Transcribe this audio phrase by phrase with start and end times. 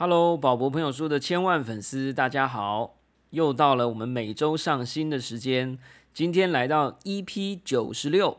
[0.00, 2.98] Hello，宝博朋友说的千万粉丝，大家好！
[3.30, 5.76] 又到了我们每周上新的时间，
[6.14, 8.38] 今天来到 EP 九十六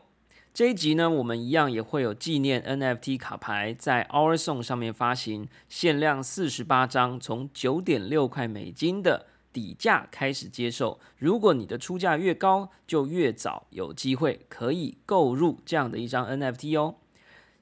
[0.54, 10.98] 这一集呢，我们一样也会有纪念 NFT 卡牌在 Our Song 上面发行，限量四十八张，从九点六块美金的底价开始接受。
[11.18, 16.94] 如果你的出价越高，就越早有机会可以购入这样的一张 NFT 哦。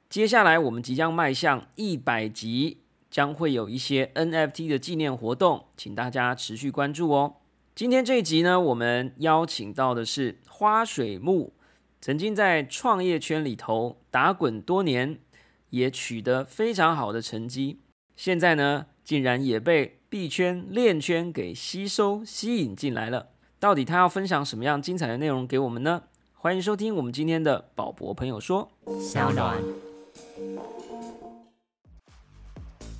[0.08, 2.82] 接下来我们即将迈向一百集。
[3.11, 7.36] 将会有一些 NFT 的纪念活动，请大家持续关注哦。
[7.75, 11.53] 今天这一集呢，我们邀请到的是花水木，
[12.00, 15.18] 曾经在创业圈里头打滚多年，
[15.71, 17.81] 也取得非常好的成绩。
[18.17, 23.29] 现在呢，竟然也被币圈链圈给吸收吸引进来了。
[23.61, 26.03] 到底他要分享什么样精彩的内容给我们呢？
[26.34, 28.70] 欢迎收听我们今天的宝博朋友说。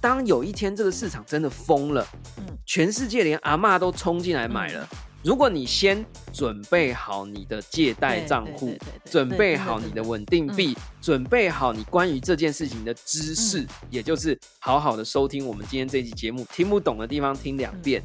[0.01, 2.07] 当有一天这个市场真的疯了，
[2.37, 4.89] 嗯，全世界连阿妈都冲进来买了。
[5.25, 18.01] 如果你先准备好你的借贷账户，准备好你的稳定币，准备好你关于这件事情的知识，也就是好好的收听我们今天这期节目，听不懂的地方听两遍。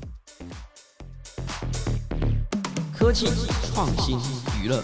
[2.97, 3.27] 科技、
[3.71, 4.17] 创新、
[4.59, 4.83] 娱乐，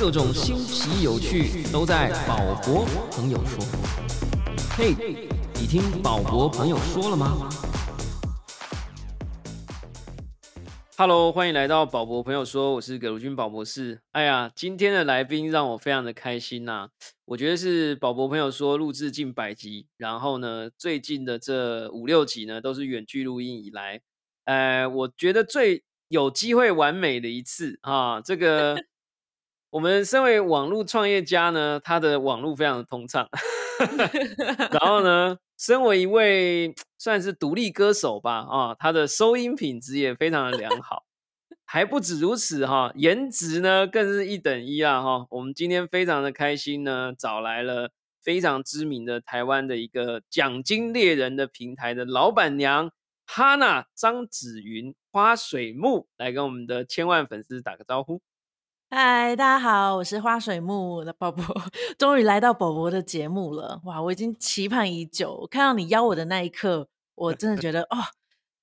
[0.00, 3.64] 各种新奇有趣都在宝博朋友说。
[4.76, 4.96] 嘿。
[5.62, 7.48] 你听宝博朋友说了吗
[10.96, 14.00] ？Hello，欢迎来到宝博朋友说，我是葛如君宝博士。
[14.10, 16.88] 哎呀，今天的来宾让我非常的开心呐！
[17.26, 24.00] 我觉得是宝博朋友说录制近百集，然后呢，最近的这五六集呢，都是远距录音以来，
[24.46, 28.20] 呃，我觉得最有机会完美的一次啊！
[28.20, 28.76] 这个
[29.70, 33.28] 我们身为网络创业家呢，他的网络非常的通畅，
[34.72, 35.38] 然后呢。
[35.62, 41.04] 身为一位算是独立歌手吧，啊，他的收音品质也非常的良好，
[41.64, 45.24] 还不止如此哈，颜值呢更是一等一啊哈。
[45.30, 52.90] 我们今天非常的开心呢，找来了非常知名的台湾的一个奖金猎人的平台的老板娘
[53.24, 58.20] 哈娜张子云花水木来跟我们的千万粉丝打个招呼。
[58.94, 61.42] 嗨，大家好，我是花水木的宝宝，
[61.96, 63.80] 终于来到宝宝的节目了。
[63.84, 65.48] 哇，我已经期盼已久。
[65.50, 67.96] 看到你邀我的那一刻，我真的觉得哦，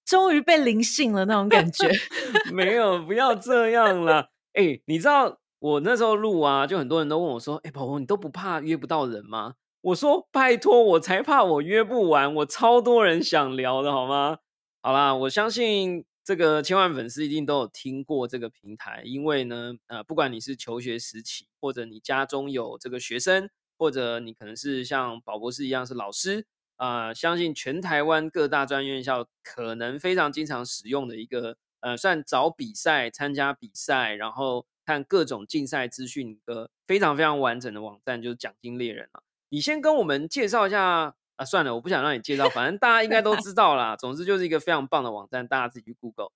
[0.05, 1.89] 终于被灵性了那种感觉。
[2.53, 4.29] 没有，不要这样了。
[4.53, 14.37] 哎，你知道我那时候录啊，就很多人都问我说：“哎，宝宝，你都不怕约不到人吗？”我说：“拜托，我才怕我约不完，我超多人想聊的，好吗？”
[14.83, 16.05] 好啦，我相信。
[16.29, 26.45] 这个千万粉丝一定都有听过这个平台，因为呢，呃，不管你是求学时期，或者你家中有这个学生，或者你可能是像宝博士一样是老师，
[26.75, 39.23] 啊，相信全台湾各大专院校可能非常经常使用的一个，呃，算找比赛、参加比赛，然后看各种竞赛资讯一个非常非常完整的网站，就是奖金猎人了。
[39.49, 41.15] 你先跟我们介绍一下。
[41.39, 43.95] 啊，算了，我不想让你介绍，反正大家应该都知道啦。
[43.95, 46.31] 总之就是一个非常棒的网站，大家自己去 Google。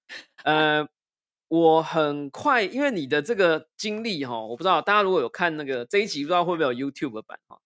[0.45, 0.87] 呃，
[1.49, 7.59] 我很快，因为你的这个经历哈，我不知道大家如果有看那个这一集，不知道会不会有 YouTube 版哈。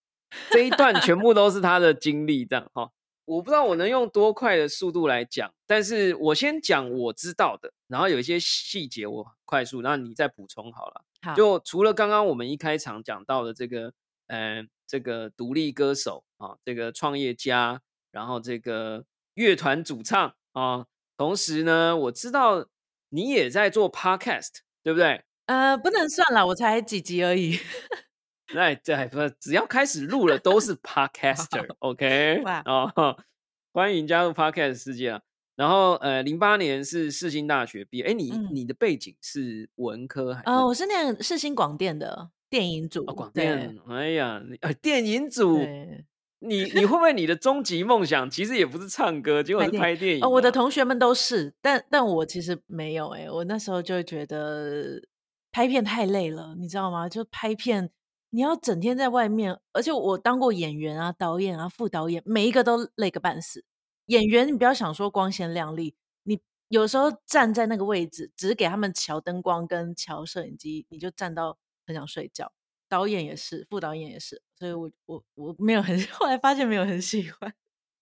[0.49, 2.89] 这一段全部都是他的经历，这样哈。
[3.25, 11.03] 我不知道我能用多快的速度来讲，但是我先讲我知道的，然后有一些细节我快速，然后你再补充好了。
[11.21, 13.93] 好，就除了刚刚我们一开场讲到的这个，
[14.25, 14.67] 嗯。
[14.87, 17.81] 这个独立歌手啊，这个创业家，
[18.11, 19.03] 然后这个
[19.33, 20.85] 乐团主唱啊，
[21.17, 22.67] 同时呢，我知道
[23.09, 25.23] 你也在做 podcast，对不对？
[25.47, 27.59] 呃，不能算了，我才几集而已。
[28.55, 32.41] 那这还不只要开始录了都是 podcaster，OK？
[32.65, 33.17] 哦，
[33.73, 35.21] 欢迎加入 podcast 世界啊！
[35.55, 40.49] 然后呃，零八年是世新大学毕业，哎，你你的背景是文科还是？
[40.49, 42.29] 呃，我是念世新广电的。
[42.49, 45.59] 电影组，广电，哎呀，呃，电影组，
[46.39, 50.23] 你你会不会你的终极梦想其实也不是唱歌，结果是拍电影？
[50.23, 55.01] 哦，我的同学们都是，但但我其实没有，哎，我那时候就觉得
[55.51, 57.09] 拍片太累了，你知道吗？
[57.09, 57.89] 就拍片，
[58.29, 63.65] 你要整天在外面，而且我当过演员啊、导演啊、副导演，每一个都累个半死。
[64.05, 66.39] 演员，你不要想说光鲜亮丽，你
[66.69, 71.57] 有时候站在那个位置，只是给他们调灯光跟调摄影机，你就站到。
[71.87, 72.51] 很想睡觉，
[72.89, 77.51] 导演也是，副导演也是，所以我我我没有很， 后来发现没有很喜欢。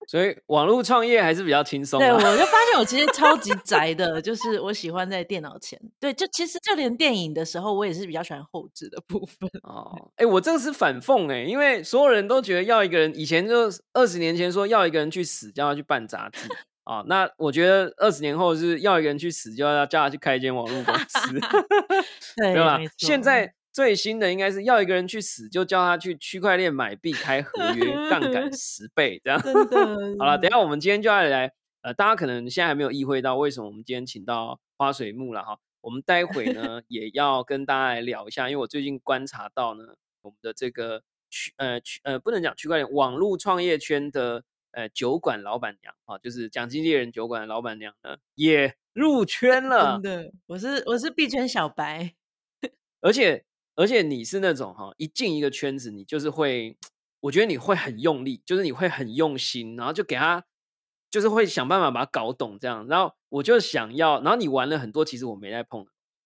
[0.08, 2.06] 所以网络创业还是比较轻松、啊。
[2.06, 5.80] 对，我就发现我其实超级 宅的，就是我喜欢在电脑前。
[6.00, 9.50] 对，就其实就连电影的时候，我也是比较喜欢后置的部分。
[9.64, 16.48] 哦，哎、我这个是反讽哎、因为所有人都觉得要一个人，以前就二十年前说要一个人去死，叫他去办杂志
[16.84, 21.40] 啊、那我觉得二十年后是要一个人去死，就要叫他去开一间网络公司，
[22.38, 22.88] 对，没有啦没。
[22.88, 29.38] 错现在最新的应该是要一个人去死，就叫他去区块链买币开合约， 杠杆十倍这样。
[30.18, 31.52] 好了，等一下我们今天就要来，
[31.82, 35.60] 呃，大家可能现在还没有意会到为什么我们今天请到花水木了哈。
[35.82, 39.84] 我们待会呢 也要跟大家来聊一下，因为我最近观察到呢，
[40.22, 52.14] 我们的这个区呃区呃不能讲区块链，网络创业圈的呃酒馆老板娘啊，就是奖金猎人酒馆的老板娘呢也入圈 了真，的，我是我是币圈小白，
[53.02, 53.44] 而且
[53.76, 56.78] 而且你是那种哈，一进一个圈子，你就是会，
[57.20, 60.46] 我觉得你会很用力，就是你会很用心，然后就给他，
[61.12, 62.88] 就是会想办法把它搞懂这样。
[62.88, 65.84] 然后我就想要，然后你玩了很多，其实我没在碰，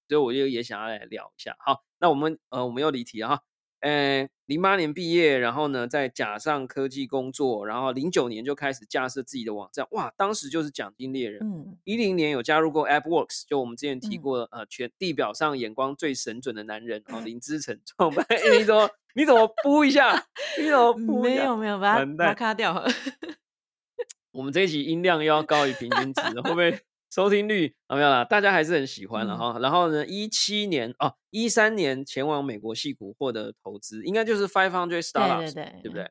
[0.07, 1.55] 所以我就也想要来聊一下。
[1.59, 3.43] 好，那我们呃我们又离题了哈。
[3.81, 18.25] 呃，零八年毕业，然后呢，在甲上科技工作，然后零九年就开始架设自己的网站，哇，当时就是奖金猎人，嗯，一零年有加入过 AppWorks，就我们之前提嗯过，呃，全地表上眼光最神准的男人哦， 林之成创办。
[18.29, 20.27] 哎你怎么你怎么扑一下？
[20.57, 21.23] 你怎么扑？
[21.23, 22.83] 没有没有，把它把它卡掉。
[24.31, 26.79] 我们这一集音量又要高于平均值，会不会
[27.09, 28.23] 收听率啊、没有啦？
[28.23, 29.59] 大家还是很喜欢了嗯哈。
[29.59, 36.09] 然后呢，一七年哦，一三年前往美国戏谷获得投资，应该就是 Five Hundred Startups，对不对？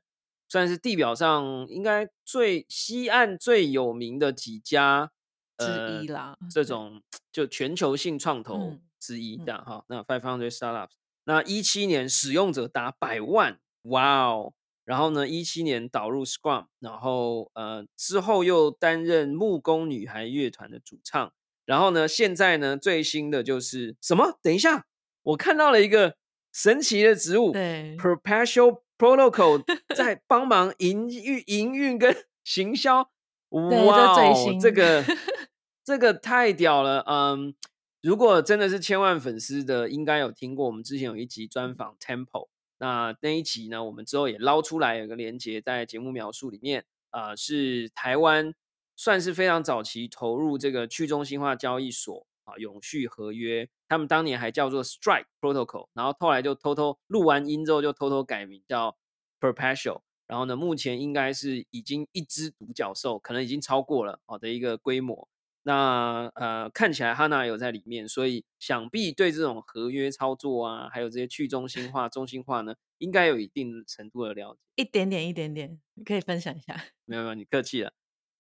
[0.49, 5.11] 算是地表上应该最西岸最有名的几家
[5.59, 9.85] 之呃一啦对这种就全球性创投嗯之一，嗯这样哈。
[9.89, 10.93] 那 Five Hundred Startups，
[11.25, 14.55] 那一七年使用者达百万，哇哦！
[14.89, 21.31] 然后呢，一七年导入 Scrum，然后呃之后又担任木工女孩乐团的主唱。
[21.67, 24.39] 然后呢，现在呢最新的就是什么？
[24.41, 24.87] 等一下，
[25.25, 26.17] 我看到了一个
[26.55, 29.63] 神奇的植物，对 Perpetual Protocol
[29.95, 33.11] 在帮忙营运、营运跟 行销。
[33.51, 35.05] 这哇哦，最新这个
[35.85, 37.05] 这个太屌了。
[37.07, 37.55] 嗯，
[38.01, 42.49] 如果真的是千万粉丝的，应该有听过我们之前有一集专访 Temple。
[42.79, 46.85] 那那一集呢，我们之后也捞出来，有个连接在节目描述里面。
[47.11, 48.55] 啊、是台湾
[48.95, 53.67] 算是非常早期投入这个去中心化交易所啊，永续合约。
[53.89, 58.95] 他们当年还叫做 Strike Protocol，然后后来就偷偷录完音之后就偷偷改名叫
[59.41, 60.03] Perpetual。
[60.27, 65.27] 然后呢，目前应该是已经一只独角兽，可能已经超过了好的一个规模。
[65.63, 74.61] 那呃，看起来 Hana 有在里面，所以想必对这种合约操作啊，还有这些去中心化、中心化呢，应该有一定程度的了解。
[74.77, 76.75] 一点点一点点，你可以分享一下。
[77.05, 77.93] 没有没有，你客气了。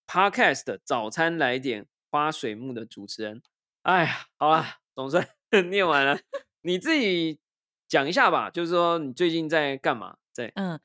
[0.06, 3.42] Podcast 的早餐来点花水木的主持人，
[3.82, 5.28] 哎呀，好啦，总算
[5.70, 6.18] 念完了，
[6.62, 7.38] 你自己
[7.86, 10.16] 讲一下吧，就是说你最近在干嘛？
[10.32, 10.80] 在嗯，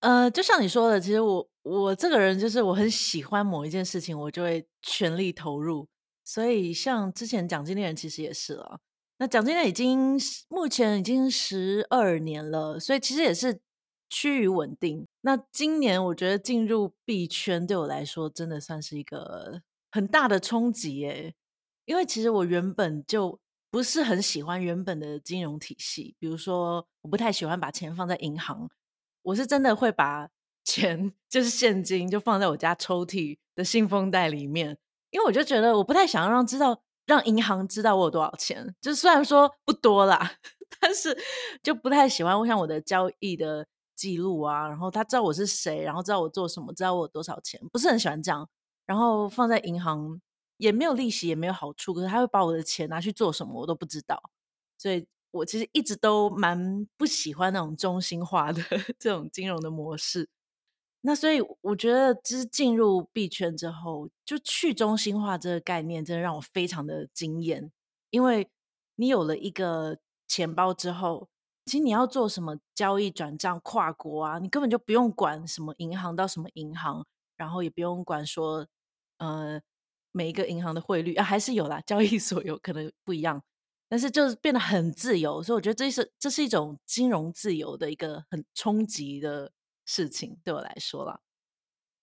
[0.00, 5.86] 呃，就像你说的，其实我我这个人就是我很喜欢某一件事情，我就会全力投入。
[6.24, 8.80] 所以像之前讲金猎人其实也是了。
[9.18, 10.18] 那讲金猎人已经
[10.48, 13.60] 目前已经十二年了，所以其实也是
[14.08, 15.06] 趋于稳定。
[15.20, 19.60] 那今年我觉得进入币圈对我来说真的算是一个
[19.90, 21.34] 很大的冲击耶，
[21.84, 23.38] 因为其实我原本就
[23.70, 28.70] 不是很喜欢原本的金融体系，比如说我不太喜欢把钱放在银行，
[29.22, 30.28] 我是真的会把
[30.64, 34.78] 钱就是现金就放在我家抽屉的信封袋里面，
[35.10, 40.32] 因为我就觉得我不太想要让知道让银行知道我有多少钱，就虽然说不多啦，
[40.80, 41.16] 但是
[41.62, 48.48] 就不太喜欢我像我的交易的记录啊，然后他知道我是谁，然后知道我做什么，知道我有多少钱，不是很喜欢这样。
[48.86, 50.20] 然后放在银行
[50.56, 54.20] 也没有利息，也没有好处，可是他会把我的钱拿去做什么，我都不知道。
[54.78, 58.62] 所以我其实一直都蛮不喜欢那种中心化的
[58.98, 60.28] 这种金融的模式。
[61.02, 67.72] 那所以我觉得，就是进入币圈之后，就去中心化这个概念，真的让我非常的惊艳。
[68.10, 68.48] 因为
[68.96, 71.28] 你有了一个钱包之后，
[71.64, 77.06] 其实你要做什么交易、转账、跨国啊，你根本就不用管什么银行到什么银行，
[77.36, 78.66] 然后也不用管说，
[79.18, 79.58] 呃，
[80.12, 83.42] 每一个银行的汇率啊，还是有啦，交易所有可能不一样，
[83.90, 89.50] 但是就是变得很自由，所以我觉得这是这是一种金融自由的一个很冲击的
[89.84, 91.20] 事情，对我来说啦。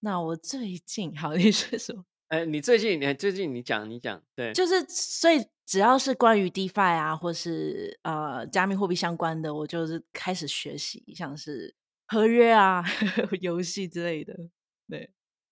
[0.02, 11.74] 那我最近 好，你是说，哎，你最近你最近你讲你讲，对，就是所以只要是关于 DeFi 啊，或是呃加密货币相关的，我就是开始学习，像是
[12.06, 12.84] 合约啊、
[13.40, 14.38] 游戏之类的。
[14.90, 15.10] 对，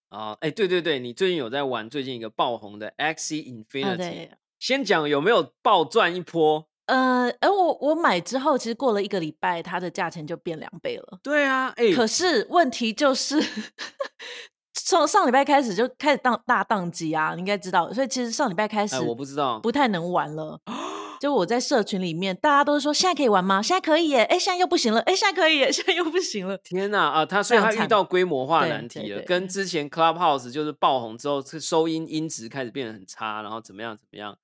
[0.10, 4.32] 啊，哎，对对对，你最近有在玩最近一个爆红的 Axie Infinity？、
[4.66, 6.66] 先讲有没有暴赚一波？
[6.88, 11.20] 呃，而我我买之后，其实过了一个礼拜，它的价钱就变两倍了。
[11.22, 13.40] 对啊，哎，可是问题就是，
[14.74, 17.94] 从上礼拜开始就开始当大宕机啊，你应该知道。
[17.94, 20.60] 所以其实上礼拜开始，哎，我不知道，不太能玩了。
[21.22, 23.62] 就我在社群里面，大家都说现在可以玩吗？
[23.62, 24.24] 现在可以耶！
[24.24, 25.00] 哎，现在又不行了！
[25.02, 25.70] 哎，现在可以耶！
[25.72, 26.58] 现在又不行了。
[26.58, 34.36] 天呐啊，他所以他遇到规模化对难题了，跟之前 Clubhouse 就是爆红之后，这收音音质开始变得很差，然后怎么样怎么样？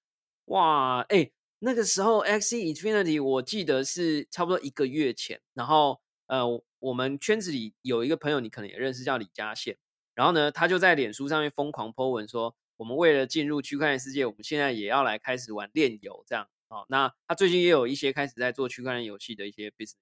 [0.51, 6.45] 哇，哎，那个时候 X E Infinity 我记得是差不多一个月前，然后呃，
[6.79, 9.77] 我们圈子里有一个朋友，你可能也认识，叫李嘉宪，
[10.13, 16.45] 然后呢，他就在脸书上面疯狂 po 文说，我们为了进入区块链世界，我们现在也要来开始玩链游这样。
[16.67, 19.95] 哦，那他最近也有一些开始在做区块链游戏的一些 business。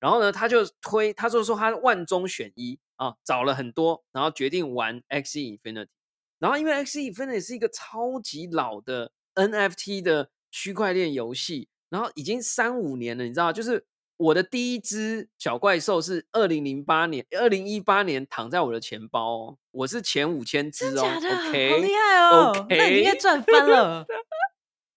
[0.00, 5.86] 然后呢，他就推，他就说他万中选一啊，找了很多，然后决定玩 X E Infinity，。
[6.40, 13.84] 然后因为 X E Infinity 是一个超级老的 NFT 的区块链游戏，然后已经三五年了，你知道，就是
[14.16, 22.76] 我的第一只小怪兽是二零零八年、二零一八年躺在我的钱包哦，我是前五千只哦，OK，好厉害哦，OK，！
[22.76, 24.06] 那你应该赚翻了。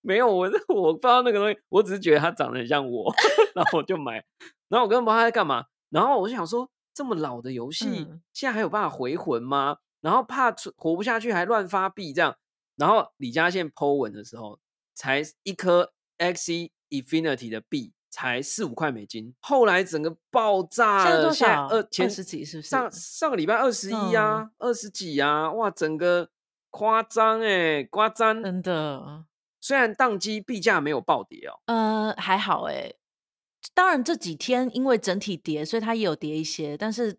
[0.02, 3.12] 没有，我我不知道那个东西，我只是觉得它长得很像我，
[3.56, 4.24] 然后我就买，
[4.70, 9.78] 然后我根本不知道它在干嘛，然后我就想说，这么老的游戏，嗯现在还有办法回魂吗？
[10.02, 12.38] 然后怕出活不下去，还乱发币这样，
[12.76, 14.60] 然后李嘉宪 Po 文的时候，
[14.94, 21.56] 才一颗 Xe Infinity 的币才四五块美金，后来整个爆炸了，现在？
[21.56, 22.70] 二前二十几是不是？
[22.70, 26.30] 上上个礼拜二十一啊，二十几啊，哇，整个
[26.70, 28.42] 夸张哎，夸张。
[28.42, 29.26] 真的，
[29.60, 32.94] 虽然宕机币价没有暴跌哦，呃，还好哎。
[33.74, 37.18] 当然这几天因为整体跌，所以它也有跌一些，但是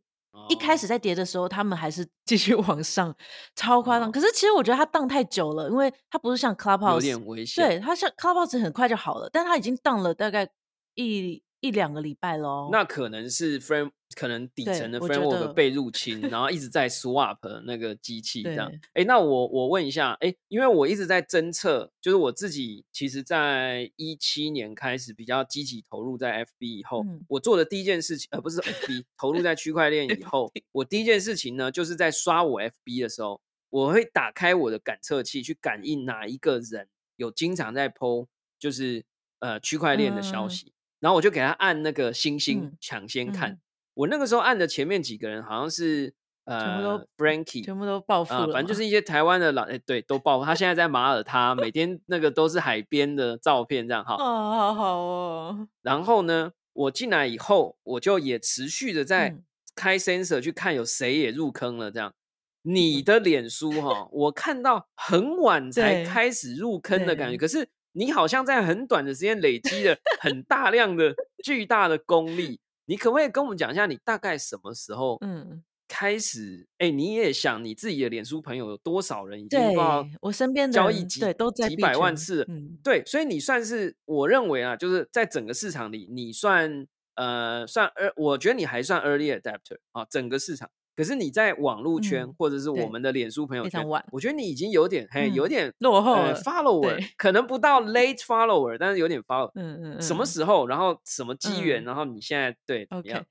[0.49, 3.15] 一开始在跌的时候，他们还是继续 往上，
[3.55, 4.09] 超夸张。
[4.09, 7.67] 哦可是其实我觉得它荡太久了，因为它不是像 Clubhouse 有点危险。
[7.67, 10.49] 对，它像 Clubhouse 很快就好了，但它已经荡了大概
[10.95, 12.69] 一一两个礼拜了哦。
[12.73, 19.03] 那可能是 frame 可能底层的 framework 被入侵，然后一直在 swap 那个机 器这样对。
[19.03, 38.27] 哎，那我我问一下，哎，因为我一直在侦测，就是我自己其实在一七年开始比较积极投入在 FB 以后，嗯我做的第一件事情，呃，不是 FB 投入在区块链以后，我第一件事情呢，就是在刷我 FB 的时候，我会打开我的感测器去感应哪一个人有经常在 PO，
[38.59, 39.05] 就是
[39.41, 43.51] 呃区块链的消嗯息，然后我就给他按那个星星嗯抢先看。
[43.51, 43.61] 嗯
[43.97, 46.13] 我那个时候按的前面几个人好像是
[46.47, 54.17] 全部都呃 Frankie，全部都暴富反正就是一些台湾的老哎、对都爆，他现在在马耳他，每天那个都是海边的照片这样哈。
[54.17, 59.43] 哦，好好哦，然后呢，我进来以后，我就也持续的在嗯
[59.75, 62.13] 开 sensor 去看有谁也入坑了这样。
[62.61, 72.61] 你的脸书哈，我看到很晚才对开始入坑的感觉，可是你好像在很短的时间累积了很大量的巨大的功力。
[72.85, 76.69] 你可不可以跟我们讲一下，你大概什么时候嗯，开始？
[76.79, 82.47] 哎、你也想你自己的脸书朋友有多少人已经不知道对我身边的交易几对都在几百万次
[82.85, 90.71] 对，所以你算是我认为啊，就是在整个市场里，你算呃算 ear，我觉得你还算 early adapter 啊，整个市场。
[90.97, 99.51] 可是你在网络圈、嗯或者是我对们的脸书朋友圈非常晚，我觉得你已经有点嘿，有嗯点呃落后了 follower，可能不到 late follower，但是有点 follow。
[99.55, 100.67] 嗯嗯嗯，什么时候？
[100.67, 101.83] 然后什么机缘？
[101.83, 103.25] 嗯然后你现在对 OK 样？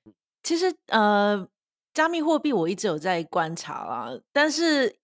[0.43, 1.47] 其实呃，
[1.93, 4.97] 加密货币我一直有在观察啦，但是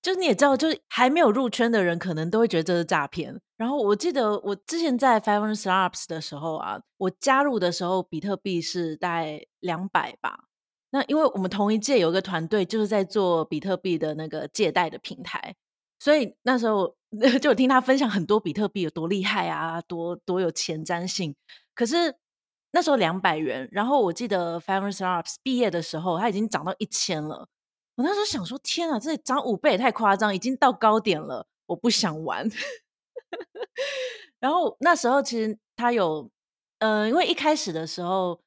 [0.00, 3.40] 就是你也知道，就是还没有入圈的人，可能都会觉得这是诈骗。
[3.56, 10.44] 然后我记得我之前在 Five Hundred Startups 的时候啊，我加入的时候，比特币是大概两百吧。
[10.92, 15.56] 那因为我们同一届有一个团队，就是在做比特币的那个借贷的平台，
[15.98, 16.94] 所以那时候
[17.40, 21.34] 就听他分享很多比特币有多厉害啊，多多有前瞻性。
[21.74, 22.14] 可是
[22.72, 27.48] 那时候两百元，然后我记得 Five Hundred Startups 毕业的时候，它已经涨到一千了。
[27.96, 32.46] 我那时候想说，天啊，这涨五倍也太夸张，已经到高点了，我不想玩。
[34.40, 36.30] 然后那时候其实它有，
[36.80, 38.40] 呃，因为一开始的时候，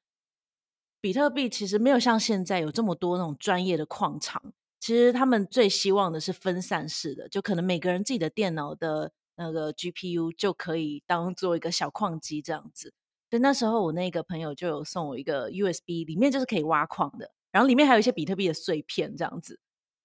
[1.06, 4.42] 比特币其实没有像现在有这么多那种专业的矿场。
[4.80, 12.92] 其实他们最希望的是分散式的，就可能每个人自己的电脑的那个 GPU 就可以当做一个小矿机这样子。
[13.30, 19.60] 所以那时候我那个朋友就有送我一个 USB，里面就是可以挖矿的，然后里面还有一些比特币的碎片这样子，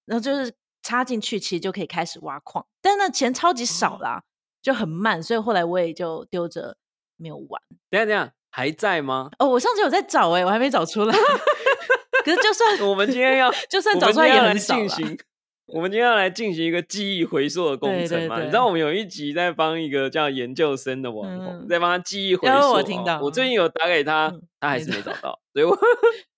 [0.06, 0.54] 然后就是
[0.84, 4.22] 插进去，其实就可以开始挖矿，但那钱超级少啦，
[4.62, 6.76] 就很慢，所以后来我也就丢着
[7.16, 7.60] 没有玩。
[7.90, 9.30] 等下等下还在吗？
[9.40, 11.14] 哦，我上次有在找哎、我还没找出来。
[12.24, 14.76] 可是就算我们今天要 就算找出来也很少
[15.66, 18.38] 我们今天要来进行一个记忆回溯的工程嘛？
[18.40, 22.72] 你知道我们有一集在帮一个叫研究生的网红，嗯在帮他记忆回有溯哦。
[22.74, 25.76] 我听到我最近有打给他，嗯他还是没没找到，所以我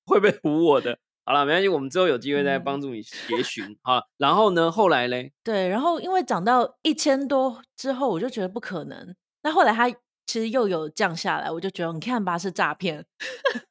[0.06, 0.96] 会被唬我的。
[1.26, 3.76] 好了，没关系，我们之后有机会再嗯帮助你协寻。
[3.82, 9.14] 好，然后呢，后来嘞，对，然后因为涨到一千多之后，我就觉得不可能。
[9.42, 9.88] 那后来它
[10.26, 13.04] 其实又有降下来，我就觉得你看吧，是诈骗。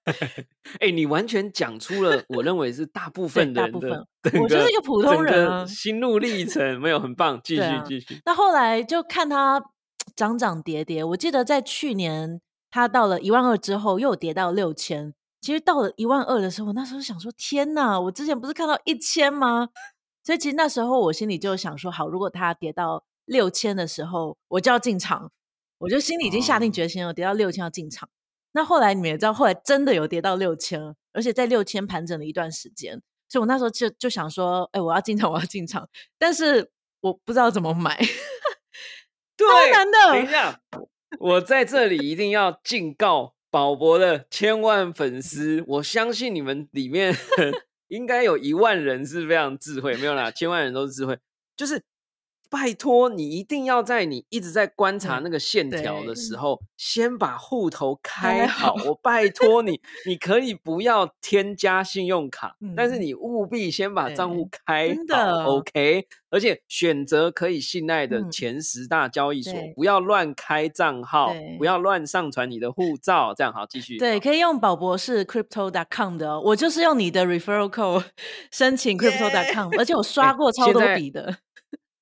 [0.79, 8.21] 哎、你完全讲出了我认为是大部 分的人的大部分我就是一个普通人啊心路历程，没有很棒，继续继续。
[8.25, 9.61] 那后来就看他
[10.15, 12.39] 涨涨跌跌，我记得在去年
[12.71, 15.13] 他到了一万二之后，又跌到六千。
[15.41, 17.99] 其实到了一万二的时候，我那时候想说：天哪！
[17.99, 19.67] 我之前不是看到一千吗？
[20.23, 25.31] 所以其实那时候我心里就想说：好，如果它跌到六千的时候，我就要进场。
[25.79, 28.09] 我就心里已经下定哦决心了，跌到六千要进场。
[28.53, 30.79] 那后来你们也知道，后来真的有跌到六千，
[31.11, 33.01] 而且在六千盘整了一段时间。
[33.27, 35.89] 所以我那时候就就想说：哎，我要进场，我要进场。
[36.17, 36.69] 但是
[37.01, 37.97] 我不知道怎么买。
[39.35, 40.61] 对，难的等一下，
[41.19, 47.13] 我在这里一定要警告宝博的千万粉丝，我相信你们里面
[47.89, 51.17] 应该有一万人是非常智慧，没有啦，千万人都是智慧，
[51.57, 51.83] 就是。
[52.53, 58.75] 拜托你一定要在你一直在观察那个线条的时对候，先把户头开开好。
[58.75, 66.07] 好我拜托你，你可以不要添加信用卡，但是嗯你务必先把账户对开真好的，OK？
[66.29, 73.97] 而且选择可以信赖的嗯前十大交易所，对不要乱开账号，不要乱上传你的护照，这样好继续。
[73.97, 78.05] 对，可以用宝博士 crypto.com 的、哦，我就是用你的 referral code
[78.51, 81.35] 申请 crypto.com，、而且我刷过超多笔的。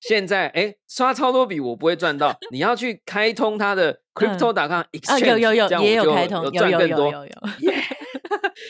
[0.02, 7.12] 现在哎，刷超多笔我不会赚到，你要去开通它的 crypto.com 啊，exchange，有有有这样我就也有开通，有有赚更多。
[7.12, 7.32] 有有有。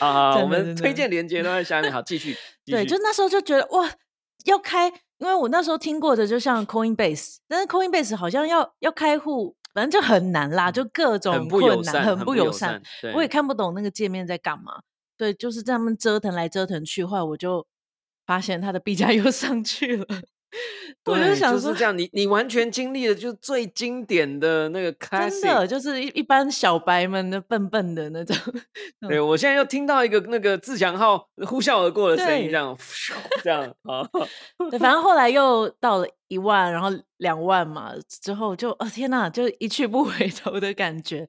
[0.00, 2.36] 啊， 我们推荐链接都在下面，好继续。
[2.64, 3.88] 继对，就那时候就觉得哇，
[4.44, 12.82] 要开，因为我那时候听过的就像 Coinbase，但是 Coinbase 好像要要开户，反正就很难啦，就各种很不友困难，善，很不友不善。。
[13.14, 14.80] 我也看不懂那个界面在干嘛。
[15.16, 17.64] 对，就是这样折腾来折腾去，后来我就
[18.26, 20.06] 发现它的币价又上去了。
[21.06, 28.36] 我对就想说，是这样，你你完全经历了就是最经典的那个真的就是一一般小白们的笨笨的那种。
[29.08, 32.76] 对，我现在又听到一个那个自强号呼啸而过的声音，这样
[33.42, 34.06] 这样啊，
[34.70, 41.28] 对， 反正后来又到了一万，然后两万嘛，之后就哦天哪，就一去不回头的感觉。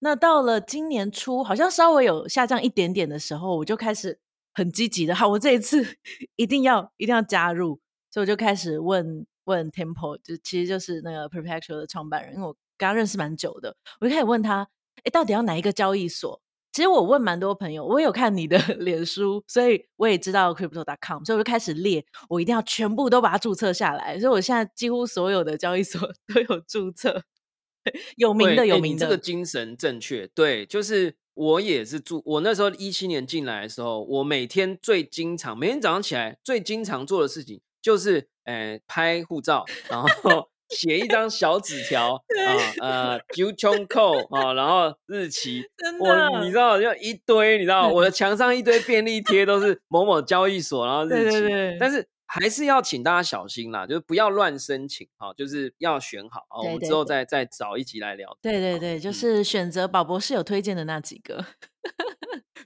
[0.00, 4.18] 那到了今年初，好像稍微有下降一点点的时候，我就开始
[4.52, 5.96] 很积极的，好，我这一次
[6.36, 7.80] 一定要一定要加入，
[8.14, 14.68] 所以我就开始问问 Temple，就其实就是那个 Perpetual 的创办人，因为我跟他认识蛮久的，我就开始问他，
[15.02, 16.40] 哎，到底要哪一个交易所？
[16.70, 24.16] 其实我问蛮多朋友，我有看你的 脸书，所以我也知道 crypto.com，所以我就开始列，我一定要全部都把它注册下来。
[24.20, 26.00] 所以我现在几乎所有的交易所
[26.32, 27.20] 都有注册，
[28.16, 29.06] 有名的有名的。
[29.06, 40.08] 这个精神正确，对，就是我也是住，我那时候一七年进来的时候，我每天最经常，每天早上起来最经常做的事情就是，呃，拍护照，然后
[40.70, 42.48] 写一张小纸条啊，
[42.80, 58.34] 呃，九冲扣啊，然后日期， 真我你知，道，就一堆，你知道，我的墙上一堆便利贴都是某某交易所，然后日期，对对，但是还是要请大家小心啦，就是不要乱申请，好，就是要选好，啊，我们之后再再找一集来聊。
[58.40, 61.44] 对对对，就嗯是选择宝博士有推荐的那几个。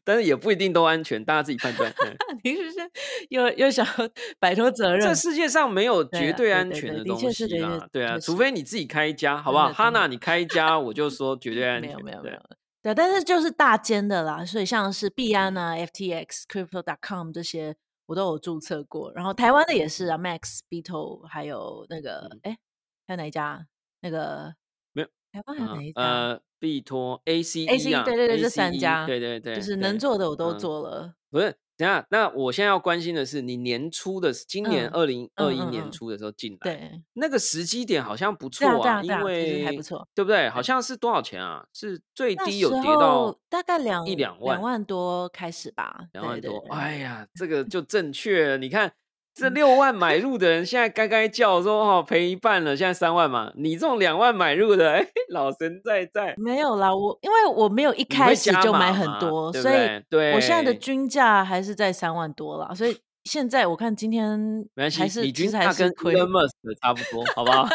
[0.04, 1.90] 但是也不一定都安全，大家自己判断。
[2.06, 2.90] 嗯 你是不是
[3.30, 3.92] 又又想要
[4.38, 5.14] 摆脱责任这？
[5.14, 9.72] 世界上没有对绝对安全的东西啦的确，对啊，除非你自己开一家，好不好？
[9.72, 11.90] 哈娜，你开一家，我就说绝对安全。
[11.90, 12.40] 没有没有没对有，
[12.82, 22.58] 对，但是就是大间的啦，所以像是币安啊、FTX、Crypto.com 这些我都有注册过，然后台湾的也是啊，Max、Beetle 还有那个嗯哎，
[23.06, 23.66] 还有哪一家？
[24.00, 24.54] 那个
[24.92, 26.00] 没有台湾还有哪一家？
[26.00, 31.14] 呃，币托 ACE ACE 啊，对对对这三家对对对，就是能做的我都嗯做了。
[31.30, 40.48] 不是，等下，那我现在要关心的是，你年初的，今年嗯二零二一年初的时候进来，对，那个时机点好像不错啊因为还不错对不对？
[40.48, 41.64] 好像是多少钱啊？
[41.74, 48.56] 是最低有跌到大概两一两万两万多开始吧，两万多，哎呀，这个就正确。
[48.56, 48.90] 你看
[49.38, 53.52] 这六万买入的人，现在该该叫说哦赔一半了，现在三万嘛。
[53.54, 60.02] 你这种两万买入的，哎，老神在在，没有啦，我因为我没有一开始就买很多，所以？
[60.10, 62.96] 对，我现在的均价还是在三万多啦，所以
[63.28, 64.38] 现在我看今天
[64.74, 66.14] 没关系还，是你其实还是亏。
[66.14, 67.66] Musk 的差不多，好不好？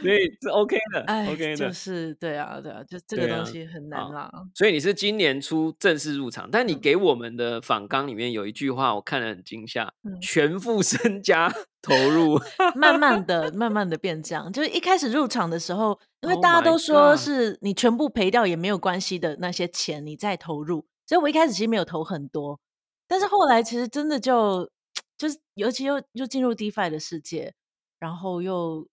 [0.00, 1.72] 所以 是 OK 的哎，，OK 的就的。
[1.72, 4.30] 是对啊，对啊，就这个东西很难好，啦。
[4.54, 12.40] 所以你是今年初正式入场，但你嗯给我们的访纲里面有一句话，我看了很惊吓，嗯，全副身家 投入。
[12.74, 14.52] 慢慢的、慢慢的变这样。
[14.52, 22.60] 就是一开始入场的时候，因为 Oh 大家都说是你全部赔掉也没有关系的那些钱，你再投入，所以我一开始其实没有投很多，
[23.08, 24.70] 但是后来其实真的就
[25.16, 27.54] 就是，尤其又又进入 DeFi 的世界，
[27.98, 28.86] 然后又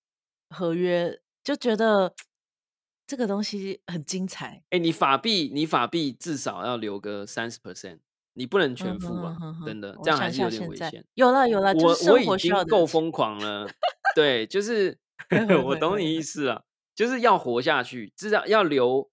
[0.50, 2.16] 合约，就觉得
[3.06, 4.64] 这个东西很精彩。
[4.70, 8.00] 哎，你法币，你法币至少要留个三十 percent，
[8.34, 11.06] 你不能嗯全付啊，哼哼，真的，这样还是有点危险。
[11.14, 13.70] 有了有啦，就我是我已经够疯狂了，
[14.16, 14.98] 对，就是
[15.66, 16.64] 我懂你意思啊，
[16.96, 19.12] 就是要活下去，至少要留。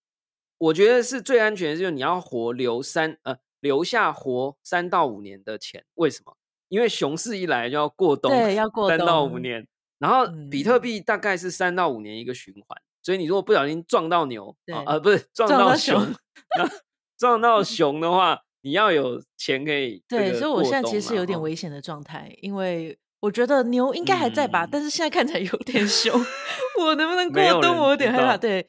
[0.58, 5.82] 我觉得是最安全的，就是你要活留三呃留下活三到五年的钱。
[5.94, 6.36] 为什么？
[6.68, 9.66] 因为熊市一来就要过冬，对，要过三到五，年，
[9.98, 14.54] 然后比特嗯，币大概是三到五年一个循环，所以你如果不小心撞到牛
[14.86, 16.14] 啊，不是撞撞到到熊，
[17.18, 21.26] 撞到 熊的话，你要有钱可以对，所以我现在其实是有。
[21.26, 26.12] 点危险的状态，因为我觉得牛应该还在吧，嗯，但是现在看起来有点凶，
[26.80, 28.36] 我能不能过冬，我有点害怕。
[28.36, 28.66] 对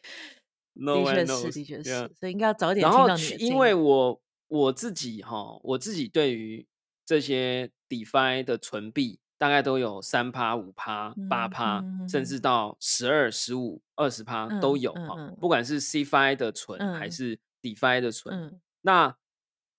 [0.74, 1.84] ，，No 的确是，的确。
[1.84, 3.58] 是，所以应该要早点然听到你后去因。
[3.58, 4.20] 为我
[4.54, 6.68] 我自己哈，我自己对于
[7.04, 15.16] 这些 DeFi 的存币大概都有三趴、五趴、八嗯趴，甚至到十二、十五、二十趴都嗯有哈。
[15.18, 15.28] 嗯。
[15.30, 17.12] 嗯不管是 CFI 的存还嗯。
[17.12, 18.62] 是 DeFi 的存，嗯。
[18.82, 19.16] 那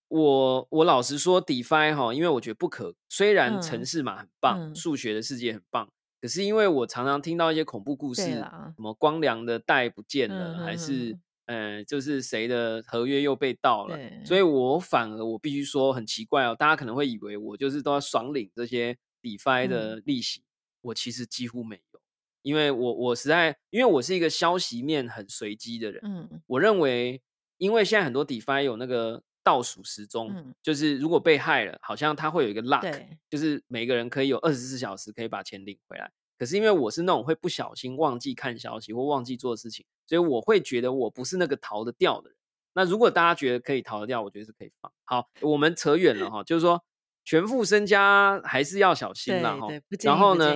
[0.09, 5.89] 我我老实说，DeFi 哈，因为我觉得不可，虽然城嗯市码很棒，嗯，数学的世界很棒，
[6.21, 19.71] 可是因为我常常听到一些恐怖故事，什么光良的带不见嗯了，还是哼，呃，就是谁的合约又被盗了，所以，我反而我必须说很奇怪哦，大家可能会以为我就是都要爽领这些 DeFi 嗯。
[19.71, 20.43] 的利息，
[20.81, 22.01] 我其实几乎没有，
[22.43, 26.43] 因为我我实在因为我是一个消息面很随机的人，嗯。
[26.47, 27.21] 我认为
[27.59, 36.11] 因为现在很多 DeFi 有那个倒数时钟，嗯，就是如果被害了，好像它会有一个 luck，就是每个人可以有二十四小时可以把钱领回来。
[36.39, 42.39] 可是因为我是那种会不小心忘记看消息或忘记做事情，所以我会觉得我不是那个逃得掉的人。
[42.75, 44.93] 那如果大家觉得可以逃得掉，我觉得是可以放。
[45.05, 46.85] 好，我们扯远了哈，就是说
[47.25, 49.69] 全副身家还是要小心啦哈。
[50.03, 50.55] 然后呢。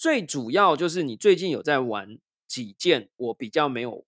[0.00, 2.16] 最主要就是你最近有在玩
[2.48, 4.06] 几件我比较没有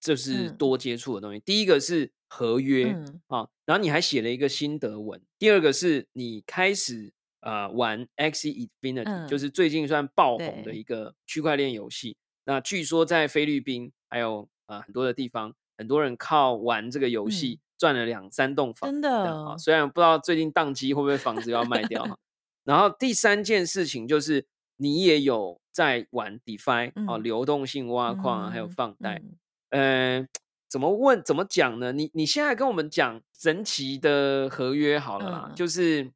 [0.00, 1.40] 就是嗯多接触的东西。
[1.40, 5.20] 第一个是合约嗯啊，然后你还写了一个心得文。
[5.40, 12.16] 第二个是你开始呃玩 Axie Infinity，、就嗯，是最近算爆红的，一个区块链游戏。
[12.44, 19.00] 那据说在菲律宾还有呃很多的地方，很多人靠玩这个游戏嗯，赚了两三栋房真。
[19.00, 22.18] 的，虽然不知道最近宕机会不会房子要卖掉。
[22.64, 29.22] 然后第三件事情就是你也有在玩 DeFi 啊，嗯流动性挖矿啊，还有嗯放贷。
[29.70, 30.28] 嗯呃，
[30.68, 31.92] 怎么问怎么讲呢？
[31.92, 36.10] 你你现在跟我们讲神奇的合约好了啦，嗯，就是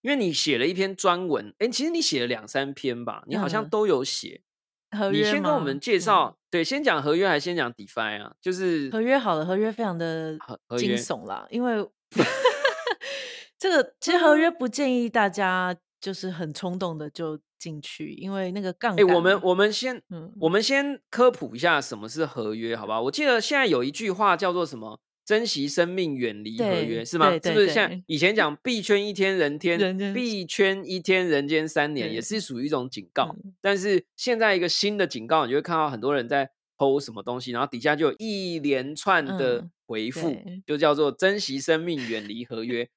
[0.00, 4.42] 因为你写了一篇专文，哎，其实你写了两三篇吧，你好像嗯，都有写。
[4.90, 8.32] 你合约先跟我们介绍，对，先讲合约还是先讲 DeFi 啊？
[8.40, 10.38] 就是合约好了，合约非常的
[10.78, 11.86] 惊悚啦，因为
[13.58, 19.96] 这个其实合约不建议大家就是很冲动的就进去，因为那个杠哎，我们，我们先
[20.40, 23.02] 我嗯，们先科普一下什么是合约，好不好？
[23.02, 25.00] 我记得现在有一句话叫做什么？
[25.28, 27.30] 珍惜生命，远离合约，是吗？
[27.32, 29.78] 是不是像，以前讲币圈一天人天，
[30.14, 33.36] 币圈一天人间三年，也，是属于一种警告。
[33.44, 42.88] 嗯，但是现在一个新的警告，你就会看到很多人在 PO 什么东西，然后底下就有一连串的嗯，回复，对，就叫做珍惜生命，远离合约。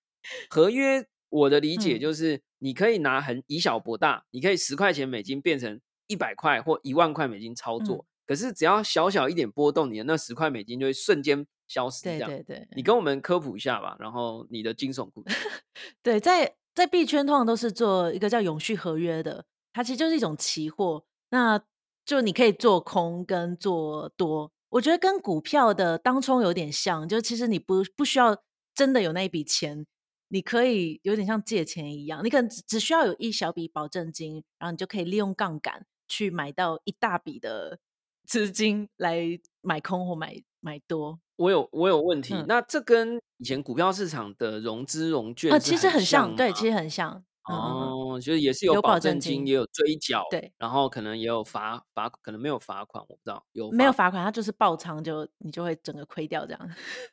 [0.49, 12.03] 合约，我的理解嗯就是，你可以拿很以小博大，你可以十块钱美金变成一百块或一万块美金操作，嗯，可是只要小小一点波动，你的那十块美金就会瞬间消失。
[12.03, 15.35] 这对样，对对你跟我们科普一下吧，然后你的惊悚故事。
[16.03, 21.63] 对，在在币圈通常都是做一个叫永续合约的，它其实就是一种期货，那
[22.05, 28.35] 就你可以做空跟做多，我觉得跟股票的当冲有点像，就其实你不不需要
[28.75, 29.85] 真的有那一笔钱，
[30.27, 37.79] 你可以有点像借钱一样，你可能只只需要有一小笔保证金，然后你就可以利用杠杆去买到一大笔的
[38.25, 41.19] 资金来买空或买买多。
[41.41, 47.23] 我有我有问题，嗯那这跟以前股票市场的融资融券呃，是其实很像像，对，其实很像。
[47.45, 56.69] 哦，就是也是有保证金，也有追缴，对，然后可能也有罚罚，可能没有罚款，我不知道有没有罚款，它就是爆仓就你就会整个亏掉这样。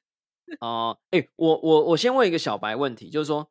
[0.60, 0.98] 哦。
[1.10, 3.48] 哎、我我我先问一个小白问题，就是说，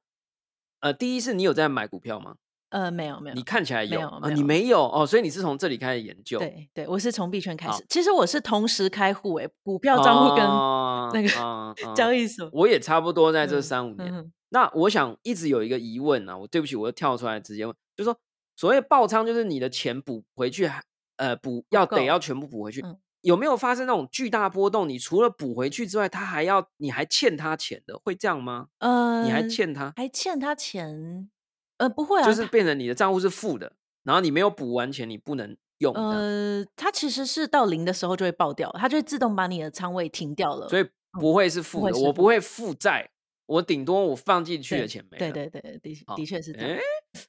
[0.79, 2.35] 呃，第一是你有在买股票吗？
[2.69, 6.37] 呃，没有没有，你看起来有，没有呃，你没有哦，所以你是从这里开始研究。
[6.39, 7.85] 对对，我是从币圈开始。
[7.89, 11.29] 其实我是同时开户诶，股票账户跟哦那个
[11.95, 12.49] 交易所。
[12.51, 14.31] 我也差不多在这嗯三五年。
[14.49, 18.17] 那我想一直有一个疑问啊，我对不起，我又跳出来直接问，就是说
[18.55, 20.81] 所谓爆仓，就是你的钱补回去还，
[21.17, 24.87] 呃，补要得要全部补回去，嗯有没有发生那种巨大波动？
[24.87, 28.67] 你除了补回去之外，他还要你还欠他钱的，会这样吗？
[28.79, 31.29] 呃，你还欠他，还欠他钱？
[31.77, 33.71] 呃，不会啊，就是变成你的账户是负的，
[34.03, 40.67] 然后你没有补完钱，你不能用，呃，它其实是到零的时候就会爆掉，它就会自动把你的仓位停掉了。
[40.69, 43.09] 所以不会是负的，我不会负债，
[43.45, 45.31] 我顶多我放进去的钱没了。
[45.31, 46.69] 对对对，的的确是这样。
[46.69, 46.81] 诶，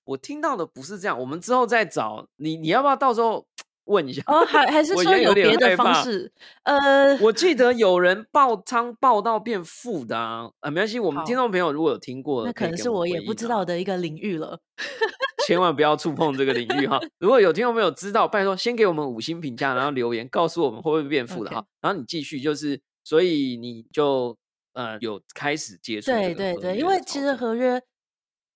[0.05, 3.47] 我听到的不是这样，我们之后再找你，你要不要到时候
[3.89, 4.23] 问一下？
[4.27, 6.31] 哦，还还是我说也有点别的方式？
[6.63, 14.61] 呃，我记得有人爆仓爆到变负的啊，啊，没关系，我们好听众朋友如果有听过，那可能是我也不知道的一个领域了。
[15.47, 17.01] 千万不要触碰这个领域哈。
[17.19, 21.65] 如果有听众朋友知道，拜托先给我们五星评价，然后留言告诉我们会不会变负的哈。
[21.81, 24.37] 然后你继续，就是所以你就
[24.75, 27.81] 呃有开始接触这个对对对，因为其实合约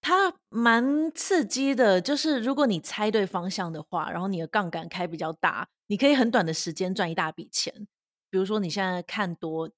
[0.03, 7.87] 它蛮刺激的，就是如果你猜对方向的话，然后你的杠杆开比较大，你可以很短的时间赚一大笔钱。
[8.29, 9.71] 比如说你现在看多，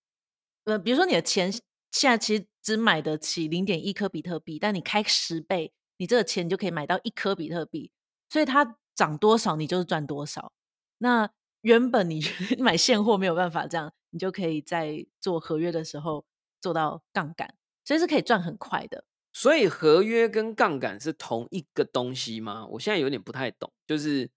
[0.64, 1.52] 呃，比如说你的钱
[1.92, 7.92] 现在其实只买得起零点一颗比特币，但你开十倍，你这个钱就可以买到一颗比特币，
[8.30, 10.52] 所以它涨多少你就是赚多少。
[10.98, 11.28] 那
[11.60, 12.22] 原本你
[12.58, 16.24] 买现货没有办法这样，你就可以在做合约的时候
[16.62, 19.04] 做到杠杆，所以是可以赚很快的。
[19.34, 22.66] 所以合约跟杠杆是同一个东西吗？
[22.70, 24.30] 我现在有点不太懂，就是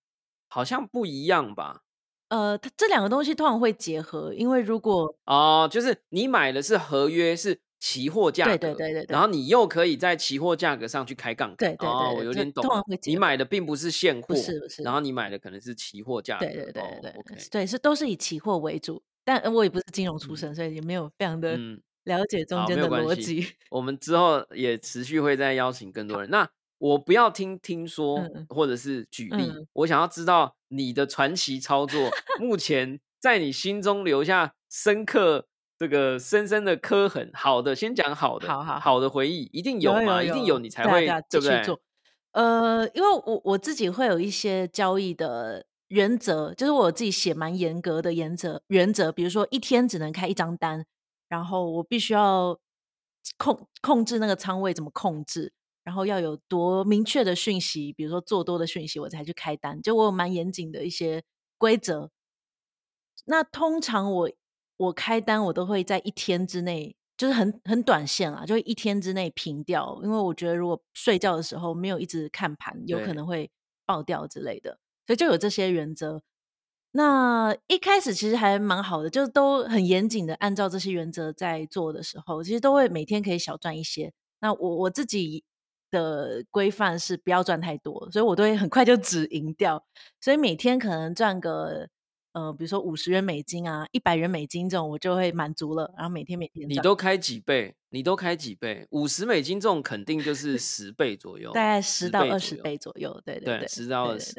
[0.50, 1.84] 好像不一样吧？
[2.30, 12.98] 呃，它这两个东西通常会结合，因为如果哦，就是你买的是合约，是期货价格，对对对对对然后你又可以在期货价格上去开杠杆，对对对，我有点懂通常会。
[12.98, 23.48] 结你合买的并不是现货，不是不是然后你买的可能是期货价格，对对对哦对、，OK，对，是都是以期货为主，但呃我也不是金融出嗯身，所以也没有非常的嗯，了解中好间的逻辑。
[23.70, 26.30] 我们之后也持续会再邀请更多人。
[26.30, 37.30] 那我不要听听说或者是举例，嗯我想要知道你的传奇操作，目前在你心中留下深刻这个深深的刻痕。
[37.34, 41.64] 好的，先讲好的，好好好的回忆一定有嘛，一定有，你才会对不对？
[41.64, 41.80] 做。
[42.34, 50.86] 呃，因为我我自己会有一些交易的原则，就是我自己写蛮严格的原则原则，比如说一天只能开一张单，
[51.28, 52.60] 然后我必须要
[53.38, 55.52] 控控制那个仓位怎么控制，
[55.84, 59.82] 然后要有多明确的讯息，比如说做多的讯息，我才去开单。
[59.82, 61.24] 就我有蛮严谨的一些
[61.58, 62.10] 规则。
[63.26, 64.32] 那通常我
[64.78, 70.00] 我开单，我都会在一天之内，就是很很短线啊，就一天之内平掉。
[70.04, 73.52] 因为我觉得如果睡觉的时候没有一直看盘，有可能会
[73.86, 76.24] 爆掉之类的，所以就有这些原则。
[76.98, 84.12] 那一开始其实还蛮好的，就是都很严谨的按照这些原则在做的时候，其实都会每天可以小赚一些。
[84.40, 85.44] 那我我自己
[85.92, 89.86] 的规范是不要赚太多，所以我都会很快就止盈掉。
[90.20, 91.88] 所以每天可能赚个
[92.32, 95.94] 呃，比如说五十元美金啊，一百元美金这种，我就会满足了。
[95.96, 97.76] 然后每天每天你都开几倍？
[97.90, 98.88] 你都开几倍？
[98.90, 104.34] 五十美金这种肯定就 是十倍左右，大概十到二十倍左右对对对，对，十到二十。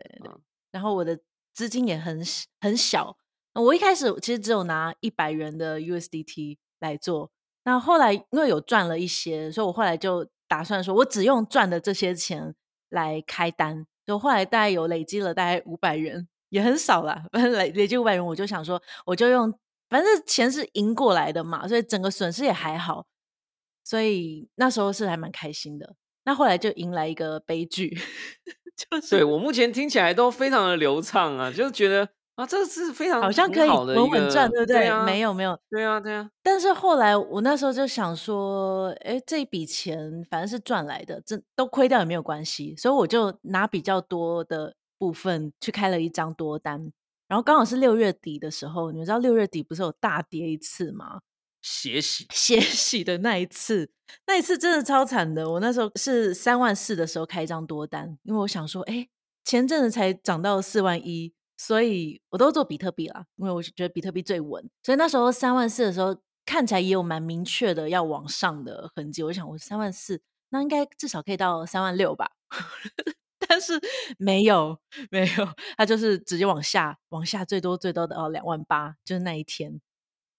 [0.73, 1.19] 然后我的
[1.59, 2.23] 资金也很
[2.61, 3.17] 很小，
[3.53, 7.33] 我一开始其实只有拿一百元的 USDT 来做，
[7.65, 12.55] 那后来因为有赚了一些，所以我后来就打算说，我只用赚的这些钱
[12.91, 19.53] 来开单，就后来大概有累积了大概五百元，也很少啦，反正累累积五百元，我就想说，我就用，
[19.89, 23.05] 反正钱是赢过来的嘛，所以整个损失也还好，
[23.83, 25.97] 所以那时候是还蛮开心的。
[26.23, 27.99] 那后来就迎来一个悲剧，
[28.91, 34.87] 就是对我目前听起来都非常的流畅啊，就是觉得啊，这个是非常很好像可以稳稳赚，对不对？
[34.87, 46.93] 啊，没有没有，对啊，对啊，但是后来我那时候就想说，哎，这一笔钱反正是赚来的，这都亏掉也没有关系，所以我就拿比较多的部分去开了一张多单。
[47.27, 51.19] 然后刚好是六月底的时候，你们知道六月底不是有大跌一次吗？
[51.63, 53.91] 血洗血洗的那一次，
[54.27, 55.51] 那一次真的超惨的。
[55.51, 59.09] 我那时候是三万四的时候开一张多单，因为我想说，哎，
[59.45, 64.69] 前阵子才涨到四万一，所以我都做比特币啦，因为我觉得比特币最稳。
[64.83, 66.17] 所以那时候三万四的时候，
[66.47, 69.23] 看起来也有蛮明确的要往上的痕迹。
[69.23, 72.31] 我想，我三万四，那应该至少可以到三万六吧。
[73.49, 73.81] 但是
[74.19, 74.79] 没有，
[75.11, 79.81] 没有，它就是直接往下，往下最多最多的哦两万八，就是那一天，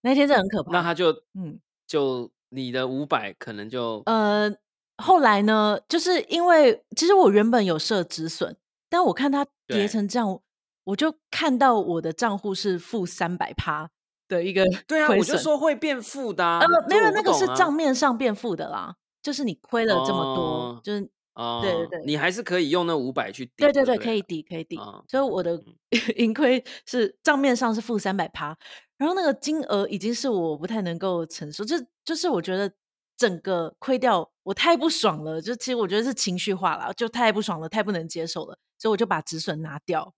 [0.02, 0.72] 那天真的很可怕。
[0.72, 4.52] 那他就嗯就你的五百可能就呃
[4.98, 8.56] 后来呢，就是因为其实我原本有设止损，
[8.90, 10.40] 但我看它跌成这样，
[10.84, 13.90] 我就看到我的账户是负三百趴
[14.28, 16.60] 的一个 对啊，我就说会变负的、啊。
[16.60, 23.52] 呃，没有，那个是账面上变负的啦，就是你亏了这么多，哦就是哦，对对对你还是可以用那五百去抵。
[23.58, 24.76] 对对对，可以抵，可以抵。
[24.78, 25.76] 啊所以我的嗯
[26.18, 28.58] 盈亏是账面上是负三百趴，
[29.00, 32.72] 然后那个金额已经是我不太能够承受，就就是我觉得
[33.18, 35.42] 整个亏掉，我太不爽了。
[35.42, 40.14] 就其实我觉得是情绪化了，就太不爽了，太不能接受了，所以我就把止损拿掉。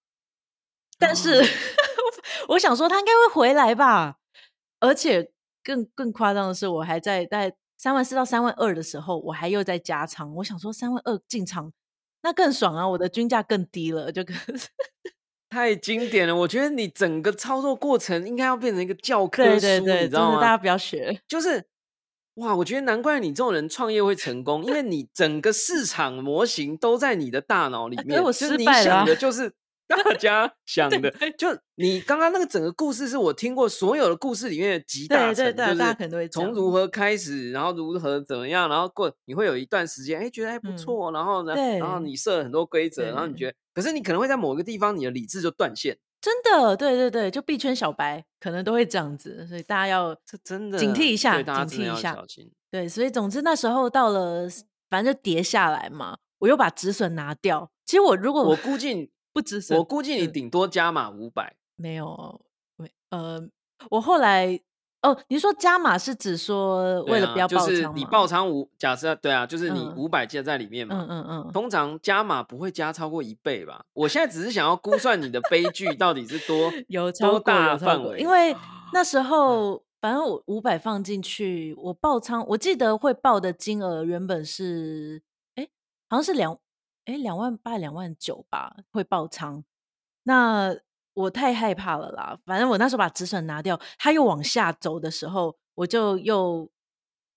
[0.97, 1.45] 但是、哦
[2.49, 4.17] 我想说，他应该会回来吧。
[4.79, 5.31] 而且
[5.63, 10.33] 更更夸张的是，我还在在三万四到三万二的时候，我还又在加仓。
[10.37, 11.71] 我想说，三万二进场
[12.23, 14.35] 那更爽啊，我的均价更低了，就跟
[15.51, 16.33] 太经典了！
[16.33, 20.39] 我觉得你整个操作过程应该要变成一个教科书，对对对，你知道吗？
[20.39, 21.19] 大家不要学。
[21.27, 21.61] 就是
[22.35, 29.51] 哇，我觉得难怪你这种人创业会成功，因为你整个市场模型都在你的大脑里 面，是你失败了啊想的就是
[29.91, 52.27] 大家想的对，就你刚刚那个整个故事是我听过所有的故事里面的集大成，对对对就是大家可能都会从如何开始，然后如何怎么样，然后过你会有一段时间，哎，觉得还不嗯错，然后呢，然后你设了很多规则，然后你觉得，可是你可能会在某个地方你的理智就断线，真的，对对对，就币圈小白可能都会这样子，所以大家要这真的警惕一下，警惕一下要小。
[52.27, 52.51] 心。
[52.69, 54.47] 对，所以总之那时候到了，
[54.89, 57.71] 反正就跌下来嘛，我又把止损拿掉。
[57.85, 61.55] 其实我如果我估计不止损，我估计你嗯顶多加码五百。
[61.75, 62.45] 没有，
[62.77, 63.49] 没呃，
[63.89, 64.59] 我后来
[65.01, 71.07] 哦，你说加码是指说为了不要爆就是你爆仓五，假设对啊，就是你嗯五百记在里面嗯嘛。
[71.09, 73.83] 嗯嗯，通常加码不会加超过一倍吧？
[73.93, 78.55] 我现在只是想要估算你的悲剧到底是多 有超多大范围，因为
[78.93, 85.23] 那时候反正我五百放进去，我爆仓，我记得会爆的金额原本是
[85.55, 85.67] 哎，
[86.09, 86.59] 好像是两
[87.05, 89.63] 哎两万八两万九吧，会爆仓。
[90.23, 90.75] 那
[91.13, 96.69] 我太害怕了啦，反正我那时候把止损拿掉，它又往下走的时候，我就又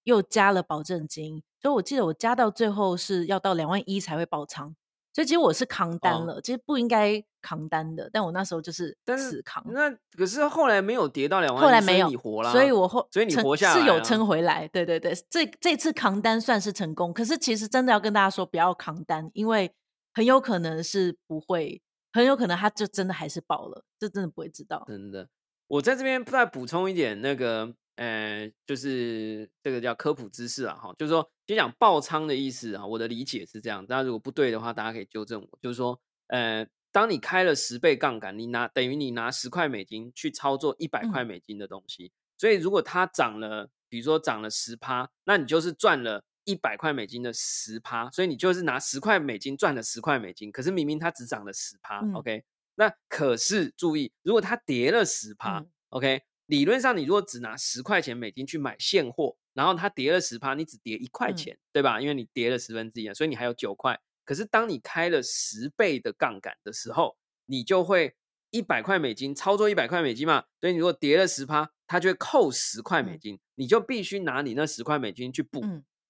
[0.05, 4.75] 又加了保证金，所以我记得我加到最后是要到两万一才会爆仓。
[5.13, 9.65] 所以其实我是扛单哦了，其实不应该扛单的，但我那时候就是死扛。
[9.69, 14.67] 那可是后来没有跌到两万，后来没有，你活了，所以我后所以你活下来啊撑回来。
[14.67, 19.73] 对对对，这这次扛单算是成功，可是其实真的要跟大家说，不要扛单，因为
[20.13, 21.81] 很有可能是不会，
[22.14, 24.85] 很有可能它就真的还是爆了，这真的不会知道。
[24.87, 25.29] 真的。
[25.66, 35.59] 我在这边再补充一点那个，呃，就是这个叫科普知识啊，哈，就是说，就讲爆仓的意思啊，我的理解是这样，大家如果不对的话，大家可以纠正我。
[35.61, 52.44] 就是说，呃，当你开了十倍杠杆，你拿等于你拿十块美金去操作一百嗯块美金的东西，所以如果它涨了，比如说涨了十趴，那你就是赚了一百块美金的十趴，所以你就是拿十块美金赚了十块美金，可是明明它只涨了十趴、嗯 o k
[52.76, 62.00] 那可是注意，如果它跌了十趴、嗯 o k 理论上你如果只拿十块钱美金去买现货，然后它跌了十趴，你只跌一块嗯钱，对吧？
[62.00, 63.98] 因为你跌了十分之一啊，所以你还有九块。
[64.24, 68.14] 可是当你开了十倍的杠杆的时候，你就会
[68.50, 75.62] 一百块美金操作一百块美金嘛，所以你如果跌了十趴，它就会扣十块美嗯金，你就必须拿你那十块美金去补。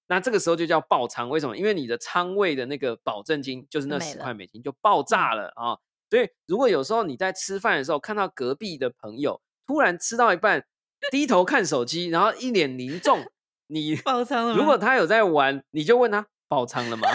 [0.05, 1.57] 嗯，那这个时候就叫爆仓，为什么？
[1.57, 5.77] 因为你的仓位的那个保证金就是那十块美金就爆炸了啊！
[6.09, 10.63] 所以如果有时候你在吃饭的时候看到隔壁的朋友突然吃到一半
[11.11, 13.25] 低头看手机，然后一脸凝重，
[13.67, 17.07] 你 爆仓了吗如果他有在玩，你就问他爆仓了吗？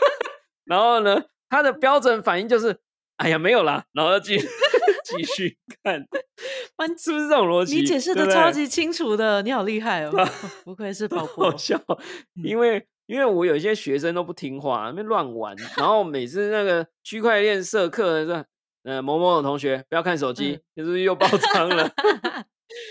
[0.64, 2.80] 然后呢，他的标准反应就是
[3.16, 4.38] 哎呀没有啦，然后继
[5.04, 6.06] 继续看，
[6.76, 7.76] 完是不是这种逻辑？
[7.76, 10.10] 你解释的超级清楚的，你好厉害哦！
[10.16, 10.28] 哦
[10.64, 11.80] 不愧是宝博好，笑，
[12.42, 18.46] 因为因为我有一些学生都不听话，那边乱玩，然后每次那个区块链社课的
[18.84, 21.90] 呃某某的同学不要看手机，嗯就是又爆仓了。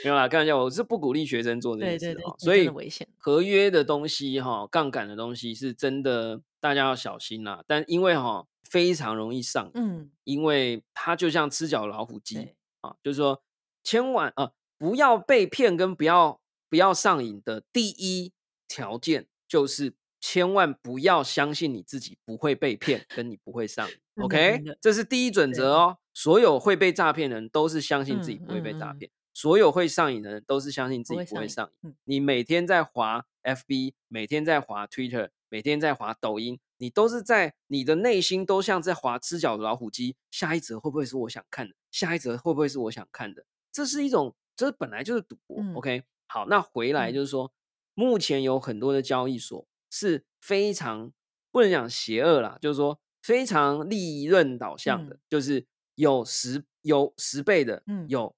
[0.04, 2.14] 没有啦，开玩笑，我是不鼓励学生做这件事哈。
[2.14, 2.70] 对对对这所以
[3.18, 7.64] 合约的东西哈，杠杆的东西是真的，大家要小心啦。
[7.66, 13.44] 但因为哈非常容易上瘾，嗯，因为它就像吃脚老虎机，啊，就是说
[13.84, 18.34] 千万啊、呃不要被骗跟不要不要上瘾的第一
[18.68, 23.96] 条件就是千万不要相信你自己不会被骗，跟你不会上瘾。
[24.24, 25.98] OK，这是第一准则哦。
[26.16, 31.72] 所有会被诈骗的人都是相信自己嗯不会被诈嗯嗯骗，所有会上瘾的人都是相信自己不会上瘾上。
[31.84, 40.16] 嗯你每天在滑 FB，每天在滑 Twitter，每天在滑抖音，你都是在你的内心都像在滑吃脚的老虎机。
[40.32, 41.76] 下一则会不会是我想看的？
[41.92, 43.46] 下一则会不会是我想看的？
[43.72, 45.58] 这是一种，这本来就是赌博。
[45.62, 47.54] 嗯 OK，好，那回来嗯就是说，
[47.94, 51.14] 目前有很多的交易所是非常
[51.52, 55.64] 不能讲邪恶啦，就是说非常利润导向的，嗯就是
[55.94, 58.36] 有十有十倍的，嗯有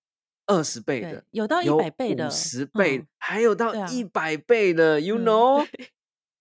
[0.48, 5.68] 二十倍的，，有到一百倍的，五十倍嗯，还有到一百倍的，you 嗯 know？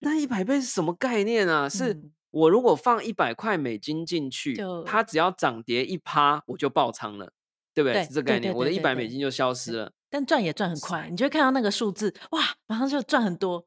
[0.02, 1.68] 那一百倍是什么概念啊？
[1.68, 7.30] 是嗯我如果放一百块美金进去，它只要涨跌一趴，我就爆仓了，
[7.74, 8.00] 对不对？
[8.00, 9.92] 对是这概念，我的一百美金就消失了。
[10.08, 13.66] 但赚也赚很快，你就会看到那个数字，哇，马上就赚很多，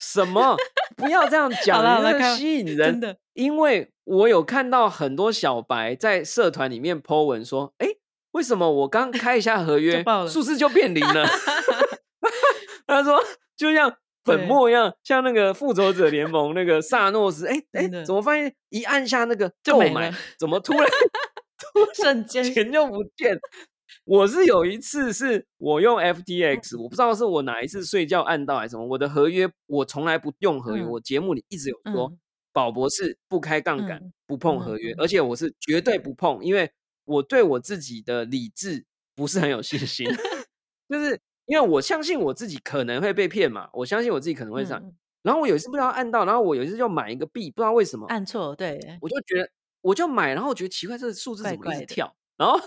[0.00, 0.56] 什么？
[0.96, 2.76] 不要这样 讲，好啦好啦你这开吸引人。
[2.76, 7.86] 真的，因为我有看到很多小白在社团里面 po 文说：“哎，
[8.32, 11.28] 为什么我刚开一下合 约数字就变零了？
[12.88, 13.22] ”他说
[13.56, 20.88] ：“就像粉末一样，像那个复仇者联盟那个 萨诺斯，哎哎怎么发现一按下那个购买，怎么 突然
[21.94, 23.38] 瞬间钱就不见？
[24.04, 30.90] 我是有一次是我用 FTX，、我不知道是我哪一次睡觉按到还是什么，我的合约我从来不用合约，嗯。
[30.90, 32.18] 我节目里一直有说，嗯。
[32.52, 36.68] 宝博士不开杠杆，嗯不碰嗯合约，嗯而且我是绝对不碰，因为
[37.04, 40.06] 我对我自己的理智不是很有信心，
[40.88, 41.20] 就是
[41.50, 49.50] 因为我相信我自己可能会被骗嘛，我相信我自己可能会上，嗯然后我有一次不知道按到，然后我有一次就买一个币，不知道为什么，按错，对，我就觉得
[49.82, 52.14] 我就买，然后我觉得奇怪，这个数字怎么一直跳？
[52.38, 52.58] 然后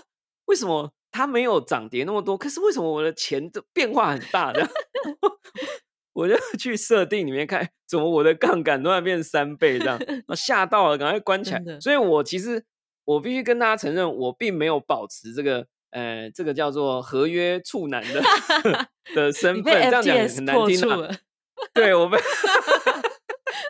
[0.44, 2.36] 为什么它没有涨跌那么多？
[2.38, 4.68] 可是为什么我的钱的变化很大的？
[6.12, 9.98] 我就去设定里面看，怎么我的杠杆突然变三倍这样，
[10.36, 12.64] 吓到了，赶快关起来所以我其实
[13.04, 18.20] 我必须跟大家承认，我并没有保持这个呃这个叫做合约处男的
[19.14, 20.96] 的身份，这样讲很难听啊。
[20.96, 21.16] 破处了，
[21.72, 22.18] 对我被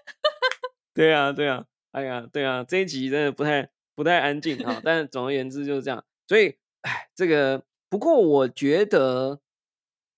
[0.95, 4.81] 对啊，对啊，哎呀，对啊，这一集真的不太不太安静啊。
[4.83, 9.41] 但总而言之就是这样，所以，哎，这个不过我觉得，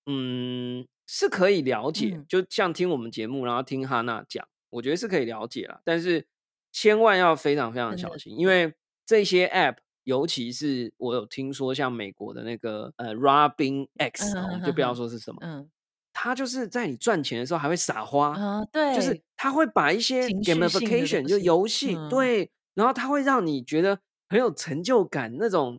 [0.05, 5.81] 嗯，是可以了解，嗯就像听我们节目，然后听哈娜讲，我觉得是可以了解啦。
[5.83, 6.25] 但是
[6.71, 8.73] 千万要非常非常小心，因为
[9.05, 9.77] 这些 app。
[10.07, 15.69] 尤其是我有听说，像美国的那个呃 Robin X，、我们就不要说是什么，嗯
[16.13, 23.99] 他就是在你赚钱的时候还会撒花，啊，对，就是他会把一些 gamification 就游戏、嗯对，然后他会让你觉得
[24.29, 25.77] 很有成就感，那种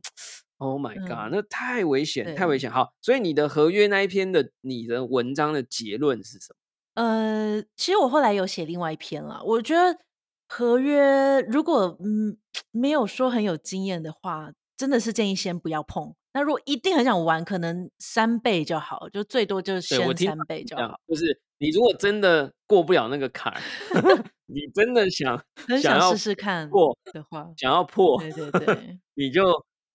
[0.59, 2.70] Oh my god，、嗯那太危险，太危险。
[2.70, 7.03] 好，所以你的合约那一篇的你的文章的结论是什么？
[7.03, 9.99] 呃，其实我后来有写另外一篇了，我觉得
[10.49, 12.36] 合约如果嗯
[12.72, 16.14] 没有说很有经验的话，真的是建议先不要碰。
[16.32, 20.99] 那如果一定很想玩，可能三倍就好，就最多就是先三倍就好。
[21.09, 23.61] 就是你如果真的过不了那个坎儿，
[24.46, 29.44] 你真的想 很想要试试看破的话，想要破，对对对， 你就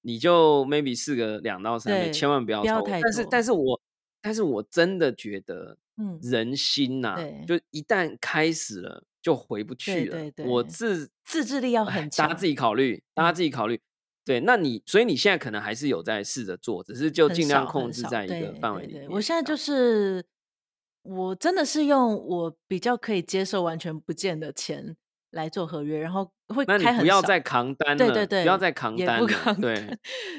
[0.01, 2.91] 你就 maybe 试个两到三倍，千万不要不要超过。
[3.01, 3.81] 但是但是我
[4.21, 10.11] 但是我真的觉得，嗯人心呐、对就一旦开始了就回不去了。
[10.11, 12.45] 对对我自自制力要哎很强大家自。
[12.45, 13.82] 己考虑，大家嗯自己考虑。
[14.26, 19.07] 对，那你所以你现在可能还是有在试着做，只是就尽量控制在一个对对对范围里面。
[19.09, 20.24] 我现在就是，
[21.01, 24.95] 我真的是用我比较可以接受完全不见的钱
[25.32, 29.55] 来做合约，然后会那你不要再扛单了，对对对，不要再扛单了。
[29.59, 29.97] 对，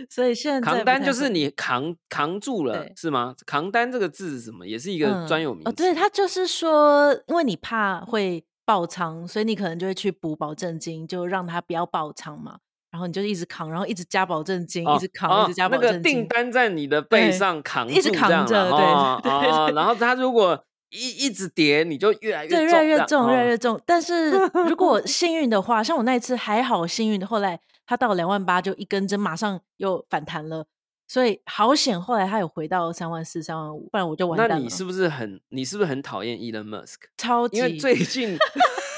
[0.09, 3.35] 所以现在扛单就是你扛扛住了，是吗？
[3.45, 4.67] 扛单这个字是什么？
[4.67, 5.69] 也是一个嗯专有名词。
[5.69, 12.59] 哦，对，他就是说，因为你怕会爆仓，所以你可能就会去补保证金，就让他不要爆仓嘛。
[12.91, 16.03] 然后你就一直扛，然后一直加保证金，哦一直扛，哦一直加保证金那个。
[16.03, 19.31] 订单在你的背上扛一直扛着对
[19.75, 23.81] 然后它如果一一直跌，你就越来越对，重，越来越重，越来哦越重。
[23.85, 24.31] 但 是
[24.69, 30.67] 如果幸运的话，像我那一次还好幸运的，后来它到两万八就一根针，马上又反弹了，
[31.07, 32.01] 所以好险。
[32.01, 34.55] 后来他有回到三万四、三万五，不然我就完蛋了。
[34.57, 36.97] 那你是不是很你是不是很讨厌 Elon Musk？
[37.17, 38.37] 超级因为最近，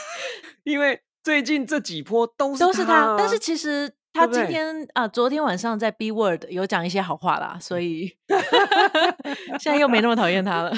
[0.64, 8.16] 因为最近这几波都是都是他他，但是其实他今天啊，昨天晚上在 B Word 有讲一些好话啦，所以
[9.60, 10.72] 现在又没那么讨厌他了。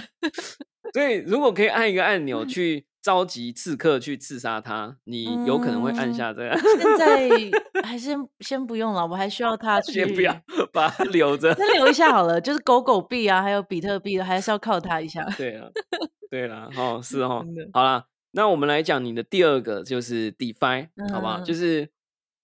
[0.94, 10.38] 所以如果可以按一个按钮去召集刺客去刺杀他，你有可能会按嗯下这个，现在还先 先不用了，我还需要他去，先不要
[10.74, 11.54] 把它留着。
[11.56, 12.38] 先留一下好了。
[12.38, 15.24] 就是狗狗币啊，还有比特币的，还是要靠他一下。
[15.38, 15.70] 对啊，
[16.30, 17.42] 对啦，哦，是哦
[17.72, 21.38] 好啦，那我们来讲你的第二个就是 DeFi，、好不好？
[21.40, 21.88] 嗯就是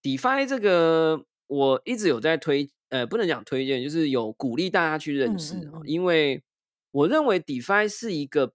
[0.02, 6.42] DeFi 这个，我一直有在推，呃，不能讲推荐，就是有鼓励大家去认嗯识哦，因为
[6.90, 8.54] 我认为 DeFi 是一个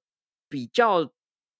[0.49, 1.11] 比较，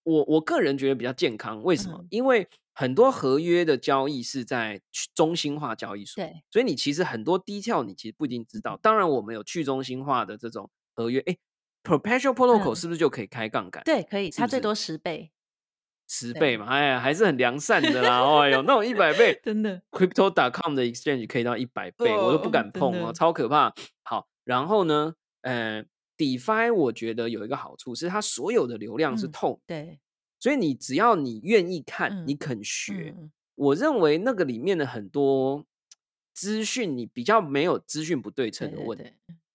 [0.10, 1.62] 我我个人觉得比较健康。
[1.64, 1.97] 为什么？
[1.99, 8.80] 嗯因为很多合约的交易是在去中心化交易所，对，所以你其实很多 detail 你其实不一定知道。
[8.82, 11.38] 当然，我们有去中心化的这种合约，哎
[11.84, 13.84] ，Perpetual Protocol 嗯是不是就可以开杠杆？
[13.84, 15.32] 对，可以，是是它最多十倍。
[16.07, 18.24] 十倍嘛，哎呀，还是很良善的啦。
[18.41, 23.72] 哎呦，那种一百倍， 真的，Crypto.com 的 Exchange 可以到一百倍，我都不敢碰哦，超可怕。
[24.01, 25.84] 好，然后呢，呃
[26.20, 29.99] ，DeFi 我觉得有一个好处是它所有的流量是透，对，
[30.39, 33.15] 所以你只要你愿意看，你肯学，
[33.55, 35.65] 我认为那个里面的很多
[36.34, 39.11] 资讯，你比较没有资讯不对称的问题。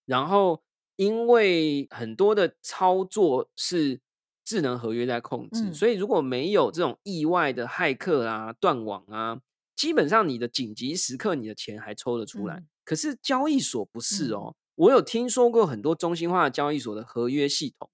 [0.06, 0.64] 然后，
[0.96, 4.00] 因为很多的操作是。
[4.46, 9.40] 智能合约在控制，所以如果没有这种意外的骇客啊、断网啊，
[9.74, 12.62] 基本上你的紧急时刻，你的钱还抽得出来。
[12.84, 17.88] 可是交易所不是哦，我有听说过很多中心化的交易所的合约系统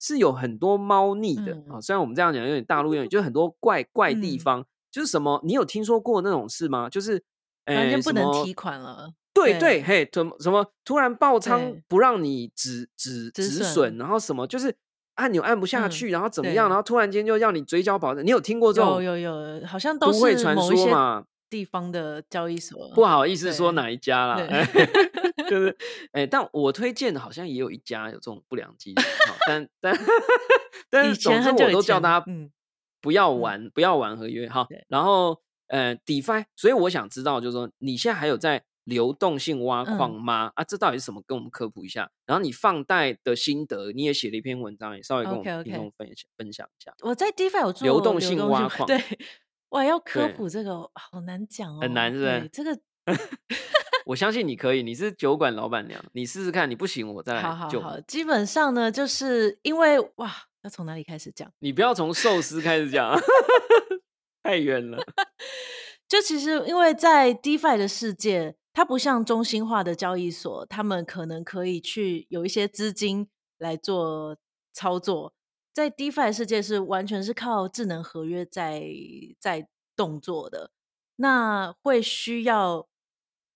[0.00, 1.80] 是有很多猫腻的啊。
[1.80, 5.40] 虽然我们这样讲有点大陆用语，就很多怪怪地方，就是什么？
[5.44, 6.88] 你有听说过那种事吗？
[6.90, 7.22] 就是
[7.66, 9.12] 完全不能提款了。
[9.34, 14.76] 对对，嘿，怎么什么突然爆仓不让你止止止损，然后什么就是。
[15.16, 16.68] 按钮按不下去，然后怎么样？
[16.68, 19.02] 然后突然间就让你追交保证，你有听过这种？
[19.02, 20.20] 有有有，好像都是
[20.54, 20.92] 某一些
[21.48, 22.90] 地方的交易所。
[22.94, 24.36] 不好意思说哪一家啦，
[25.48, 25.76] 就是
[26.12, 29.02] 哎，但我推荐的好像也有一家有这种不良机制，
[29.46, 29.96] 但但
[30.90, 32.26] 但是总之我都叫大家
[33.00, 34.66] 不要玩，不要玩合约哈。
[34.88, 38.64] 然后呃，DeFi，所以我想知道，就是说你现在还有在。
[38.86, 40.52] 流动性挖矿吗？
[40.54, 41.20] 啊，这到底是什么？
[41.26, 42.08] 跟我们科普一下。
[42.24, 46.94] 然后你放贷的心得，你也写了一篇文章，也稍微跟我们听众分享分享一下。
[47.00, 48.96] 我在 DeFi 有做流动性挖矿，对，
[49.68, 52.48] 我要科普这个好难讲哦，很难是不是？
[52.52, 52.78] 这个
[54.06, 57.42] 我相信你可以，你是酒馆老板娘，你试试看，你不行我再来。
[57.42, 61.50] 好好好，基本上呢，就是因为哇，要从哪里开始讲？
[61.58, 63.18] 你不要从寿司开始讲，
[64.42, 64.98] 太远了。
[66.08, 68.56] 就其实因为在 DeFi 的世界。
[68.76, 74.36] 它不像中心化的交易所，他们可能可以去有一些资金来做
[74.74, 75.32] 操作。
[75.76, 78.82] 在 DeFi 世界是完全是靠智能合约在
[79.38, 80.70] 在动作的，
[81.16, 82.88] 那会需要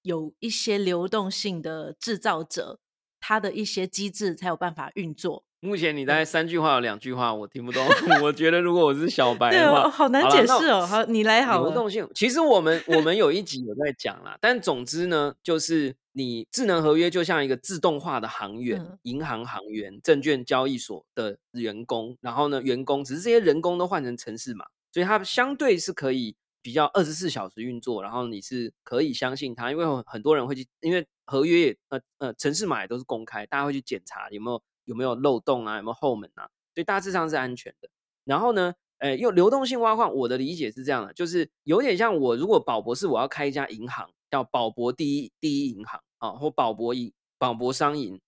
[0.02, 2.78] 有一些流动性的制造者，
[3.18, 5.46] 他的一些机制才有办法运作。
[5.62, 7.86] 目前你大概三句话有两句话我听不懂，
[8.22, 10.86] 我觉得如果我是小白的话，好难解释哦。
[10.86, 11.62] 好，你来好。
[11.62, 34.62] 流动性，其实我们我们有一集有在讲啦，但总之呢，就是你智能合约就像一个自动化的行员，银行行员、证券交易所的员工，然后呢，员工只是这些人工都换成城市码，所以它相对是可以比较二十四小时运作，然后你是可以相信它，因为很多人会去，因为合约也呃呃城市码也都是公开，大家会去检查有没有。
[34.84, 35.76] 有没有漏洞啊？
[35.76, 36.48] 有没有后门啊？
[36.74, 37.88] 所以大致上是安全的。
[38.24, 48.20] 然后呢，诶，用流动性挖矿，我的理解是这样的，就是有点像我如果宝博是我要开一家银行，叫宝博第一第一银行啊，或宝博银宝博商银，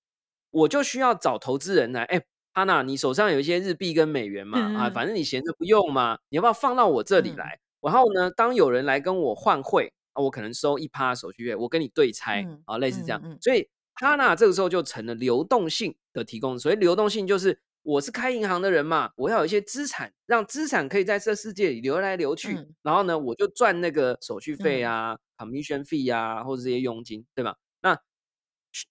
[0.51, 2.03] 我就需要找投资人来。
[2.05, 2.21] 哎，
[2.53, 4.59] 哈娜，你手上有一些日币跟美元嘛？
[4.77, 7.61] 啊，反正你闲着不用嘛，你要不要放到我这里来？
[7.81, 13.39] 然后呢，当有人来跟我换汇啊，我可能收一趴手续费，我跟你对拆啊，类似这样。
[13.41, 13.69] 所以。
[13.95, 27.57] 哈娜这个时候就成了流动性的提供，所以流动性就是我是开银行的人嘛，我要有一些资产，让资产可以在这世界里流来流去，然后呢，我就赚那个手续费啊、commission fee 啊，或者这些佣金，对吧？
[27.81, 27.99] 那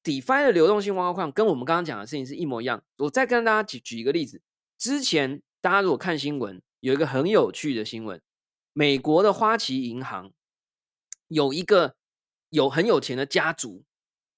[0.03, 2.83] DeFi 的流动性挖矿跟我们刚刚讲的事情是一模一样。
[2.97, 4.41] 我再跟大家举举一个例子，
[4.77, 8.21] 之前大家如果看新闻，有一个很有趣的新闻，
[8.73, 10.31] 美国的花旗银行
[11.27, 11.95] 有一个
[12.49, 13.83] 有很有钱的家族。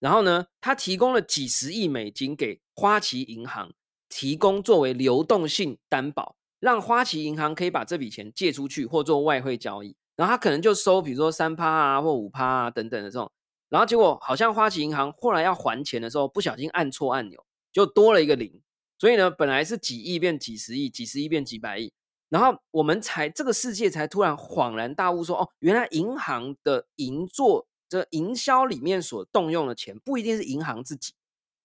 [0.04, 3.72] 然后呢，他提供了几十亿美金给花旗银行，
[4.10, 9.96] 提供作为流动性担保，让花旗银行可以把这笔钱借出去或做外汇交易。
[10.18, 13.32] 然后他可能就收，比如说三趴啊或五趴啊等等的这种。
[13.70, 17.42] 然后结果好像花旗银行后来要还钱的时候，不小心按错按钮，
[17.72, 18.62] 就多了一个零。
[19.00, 21.94] 所以呢，本来是几亿变几十亿，几十亿变几百亿。
[22.28, 27.66] 然后我们才这个世界才突然恍然大悟，说哦，原来银行的银座。
[27.94, 31.14] 这营销里面所动用的钱不一定是银行自己，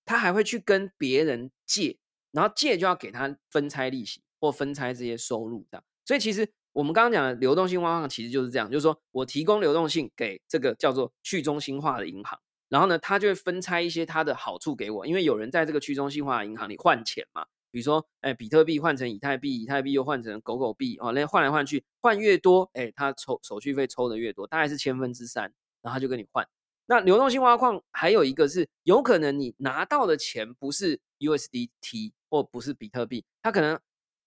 [0.04, 1.96] 他还会去跟别人借，
[2.32, 5.84] 然后借就要给他分拆利息或分拆这些收入，这样。
[6.04, 25.54] 所以其实我们刚刚讲的流动性挖矿其实就是这样，就是说我提供流动性给这个叫做去中心化的银行，然后呢，他就会分拆一些他的好处给我，因为有人在这个去中心化的银行里换钱嘛，比如说，哎，比特币换成以太币，以太币又换成狗狗币，哦，那换来换去，换越多，哎，他抽手续费抽的越多，大概是千分之三。
[25.88, 26.46] 然后他就跟你换。
[26.84, 33.78] 那流动性挖矿还有一个是，有可能你拿到的钱不是 USDT 或不是比特币，他可能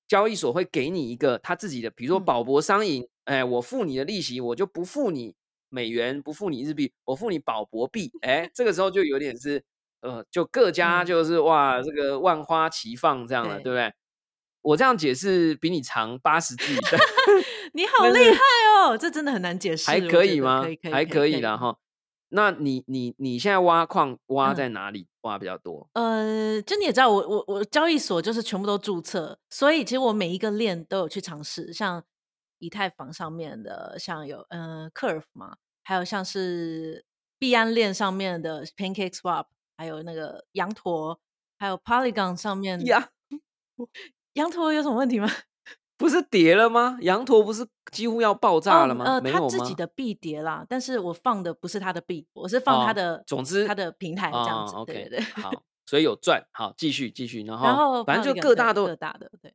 [0.08, 5.36] 交易所会给你一个他自己的，比如说宝博商银，哎，我付你的利息，我就不付你
[5.70, 8.12] 美元，不付你日币，我付你宝博币。
[8.22, 9.64] 哎，这个时候就有点是，
[10.02, 13.92] 呃，就各家就是哇，这个万花齐放这样了，对不对？
[14.62, 16.64] 我这样解释比你长八十字，
[17.74, 18.38] 你好厉害
[18.80, 18.98] 哦！
[18.98, 20.62] 这真的很难解释，还可以吗？
[20.64, 21.78] 可以，可以，还可以了啦哈。
[22.30, 25.90] 那你你你现在挖矿挖嗯在哪里挖比较多？
[25.94, 32.04] 呃，就你也知道，我我我交易所就是全部都注册，所以其实我每一个链都有去尝试，像
[32.60, 37.04] 以太坊上面的，像有嗯、呃 Curve 嘛，还有像是
[37.38, 41.20] 币安链上面的 Pancake Swap，还有那个羊驼，
[41.58, 43.10] 还有 Polygon 上面呀，
[44.34, 45.30] 羊驼有什么问题吗？
[45.98, 46.98] 不是跌了吗？
[47.02, 49.06] 羊驼不是几乎要爆炸了吗？
[49.06, 49.76] 哦、呃，他自己？
[49.76, 55.24] 的币跌啦，但是我放的不是他的币，我是放他哦的，总之他的平台这样哦子，，OK，对对对。
[55.44, 55.52] 好，
[55.86, 59.54] 所以有赚，好，继续继续，然后然后反正就各大都对各大的对。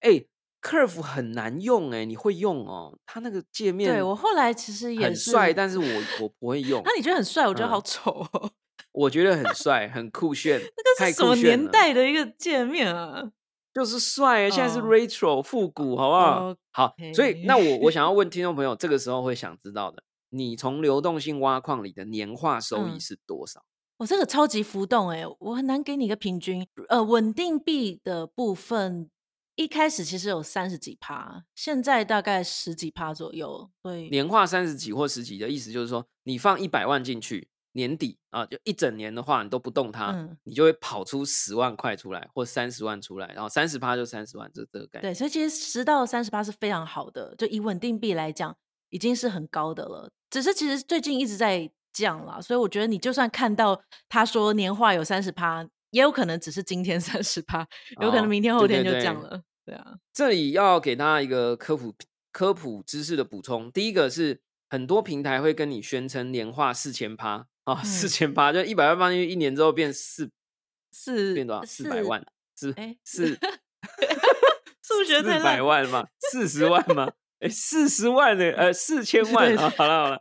[0.00, 0.22] 哎
[0.60, 2.98] ，Curve 很难用哎，你会用哦？
[3.06, 5.86] 他那个界面对我后来其实也很帅，但是我
[6.20, 7.48] 我不会用那，你觉得很帅？
[7.48, 8.50] 我觉得嗯好丑哦。
[8.92, 13.30] 我觉得很帅，很酷炫，那个是什么年代的一个界面啊？
[13.76, 16.56] 就是帅欸，现在是哦 retro 复古，好不好？
[16.72, 23.62] 好，所以那我我想要问听众朋友，这个时候会想知道的，你从流动性挖矿里的年化收益嗯是多少？
[23.98, 26.66] 我这个超级浮动哎、我很难给你一个平均。
[26.88, 29.10] 呃，稳定币的部分
[29.56, 33.68] 一开始其实有三十几趴，现在大概十几趴左右。
[33.82, 45.12] 对，年化三十几或十几的意思就是说，你放一百万进去，年底啊，就一整年的话，你都不动它，嗯你就会跑出十万块出来，或三十万出来，然后三十趴就三十万，这这个概念。
[45.12, 48.56] 对，所以其实十到三十趴是非常好的，就以稳定币来讲，
[48.88, 50.10] 已经是很高的了。
[50.30, 57.66] 只是其实最近一直在降啦，所以我觉得你就算看到他说年化有三十趴，也有可能只是今天三十趴，
[58.00, 59.42] 有可哦能明天后天就对对降了。
[59.64, 61.94] 对啊，这里要给大家一个科普
[62.32, 63.70] 科普知识的补充。
[63.70, 70.30] 第一个是很多平台会跟你宣称年化四千趴啊，四嗯千八就一百万放进去，一年之后变四
[70.90, 71.64] 四变多少？
[71.64, 72.24] 四百万，
[72.58, 73.38] 是哎四
[74.82, 75.64] 数学太四百烂。
[75.64, 76.06] 万吗？
[76.30, 77.12] 四十万吗？
[77.40, 80.18] 哎，四十万呢呃四千 万啊，好了好了。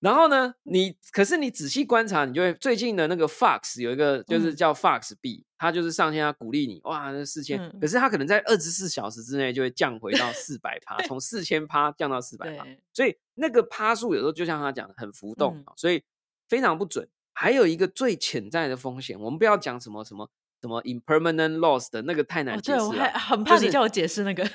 [0.00, 16.02] 然后呢，你可是你仔细观察，你就会最近的那个 Fox 有一个就是嗯叫 Fox 币，它就是上线它鼓励你，哇，那四千、嗯可是它可能在二十四小时之内就会降回到四百趴，从四千趴降到四百趴，所以那个趴数有时候就像他讲的很浮动、嗯所以
[16.52, 17.08] 非常不准。
[17.32, 20.28] 还有一个最潜在的风险，我们不要讲什么什么
[20.60, 24.46] 什么 impermanent loss 的那个太难哦，解对，我释了，还很怕你叫我解释那个。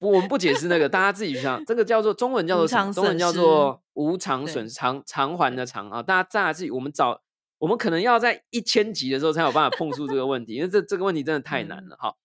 [0.00, 1.64] 不，我们不解释那个，大家自己去想。
[1.64, 2.92] 这个叫做中文叫做无什么？
[2.92, 6.02] 中文叫做无偿损偿偿还的偿啊。
[6.02, 7.22] 大家大家自己，我们找
[7.58, 12.16] 我们可能要在一千集的时候才有办法碰触这个问题，因为这这个问题真的太难嗯了哈。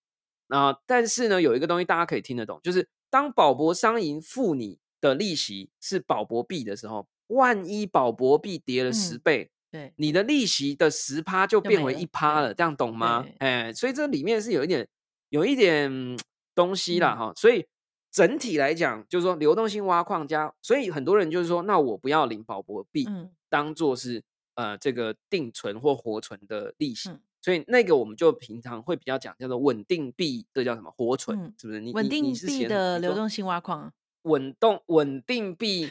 [0.47, 13.35] 啊，但是呢，有一个东西大家可以听得懂，就是当保博商银付你的利息是保博币的时候，万一保博币跌了十嗯倍，对，你的利息的十趴就变为一趴了，这样懂吗对？
[13.39, 14.87] 哎，所以这里面是有一点
[15.29, 16.17] 有一点嗯
[16.53, 17.17] 东西啦嗯。
[17.17, 17.65] 哈、所以
[18.11, 23.31] 整体来讲，就是说流动性挖矿加，所以很多人就是说，那我不要领保博币，嗯。
[23.49, 24.23] 当做是
[24.55, 27.09] 呃这个定存或活存的利息。
[27.09, 27.19] 嗯。
[27.43, 31.79] 所以那个我们就平常会比较讲叫做稳定币，这叫什么活存，嗯是不是？
[31.79, 33.91] 你稳定币的流动性挖矿，
[34.23, 35.89] 稳动稳定币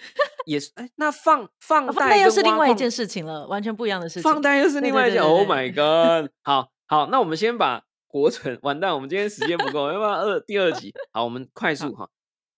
[0.51, 4.23] 也是哎，那放放哦贷那又是另外一件事情了，完全不一样的事情。
[4.23, 5.23] 放贷又是另外一件。
[5.23, 6.29] Oh my god！
[6.43, 10.93] 好好，那我们先把国存 完蛋，我们今天时间不够，要不要二第二集？
[11.13, 12.11] 好，我们快速哈。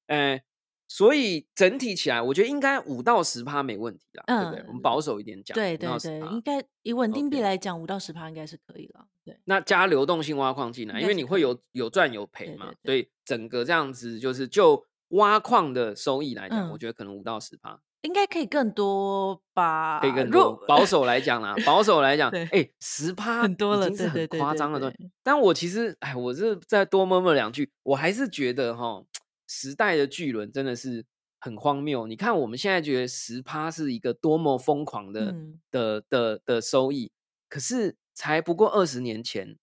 [0.06, 0.40] 呃，
[0.88, 4.64] 所以整体起来，我觉得应该五到十趴没问题啦，对不对？
[4.68, 9.04] 我们嗯保守一点讲对对对，应该以稳定币来讲，五到十趴应该是可以了。
[9.22, 14.82] 对，那加流动性挖矿进来，因为你会有有赚有赔对嘛对，所以整个这样子就是就
[15.12, 17.80] 挖矿的收益来讲，我嗯觉得可能五到十趴。
[18.02, 20.00] 应该可以更多吧？
[20.00, 20.64] 可以更如多。
[20.66, 24.92] 保守来讲啦，保守来讲， 对哎，十趴很多了已经是很夸张了。
[25.22, 29.04] 但我其实，哎，我是再多摸摸两句，我还是觉得哈，
[29.46, 31.04] 时代的巨轮真的是
[31.38, 32.08] 很荒谬。
[32.08, 37.12] 你看我们现在觉得十趴是一个多么疯狂的、嗯的的的收益，
[37.48, 39.56] 可是才不过二十年前，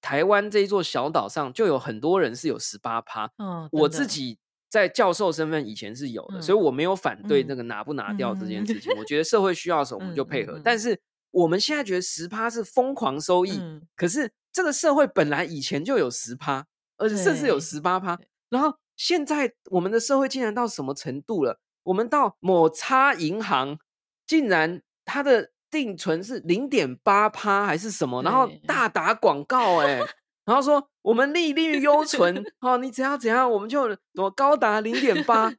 [0.00, 4.38] 台湾这一座小岛上就有很多人是有十八趴，嗯，我真的自己
[4.68, 8.92] 在教授身份以前是有的，所以嗯我没有反对嗯那个拿不拿掉这件嗯事情。
[8.96, 9.04] 我。
[9.04, 11.00] 觉得社会需要的时候我们就嗯配合，但是
[11.30, 13.82] 我们现在觉得十趴是疯狂收益，嗯。
[13.94, 21.60] 可是这个社会本来以前就有十趴，而且甚至有十八趴，然后现在我们的社会竟然到什么程度了？
[21.84, 23.78] 我们到某差银行
[24.26, 30.00] 竟然它的定存是零点八趴还是什么，然后大打广告哎、
[30.46, 35.52] 然后说我们利率优存，哦，你怎样怎样，我们就怎么高达零点八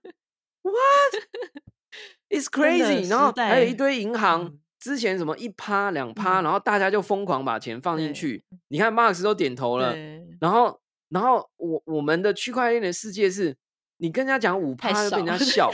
[0.63, 4.45] ，what？It's crazy，然后还有一堆银行。
[4.45, 8.41] 嗯之前什么一趴两趴，嗯然后大家就疯狂把钱放进去。
[8.67, 9.93] 你看 Max 都点头了，
[10.39, 10.79] 然后
[11.09, 13.57] 然后我我们的区块链的世界是，
[13.97, 15.69] 你跟人家讲五趴就被人家笑，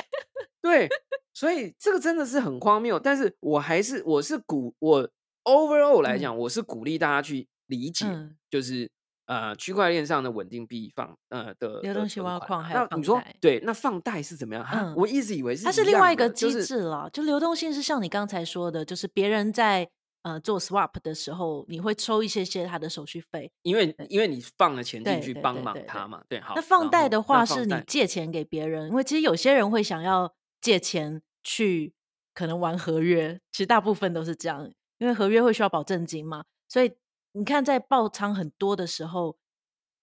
[0.61, 0.89] 对，
[1.33, 2.97] 所以这个真的是很荒谬。
[2.97, 5.07] 但是我还是我是鼓我
[5.43, 8.89] overall 来讲，我是鼓励大家去理解，嗯就是
[9.33, 14.63] 呃区块链上的稳定币放呃的的流动性挖矿还有你说贷对，那放贷是怎么样？
[14.63, 19.89] 哈嗯我一直以为是它是另外一个机的就是制了，就流动性是像你刚才说的，就是别人在
[20.23, 23.51] 呃做 swap 的时候，你会抽一些些他的手续费。
[23.63, 26.53] 因为因为你放了钱进去帮忙他嘛，对，好。
[26.55, 31.93] 那放贷的话，是你借钱给别人，因为其实有些人会想要借钱去
[32.33, 36.93] 可能玩合约，其实大部分都是这样，因为合约会需要保证金嘛，所以
[37.33, 39.37] 你看在爆仓很多的时候，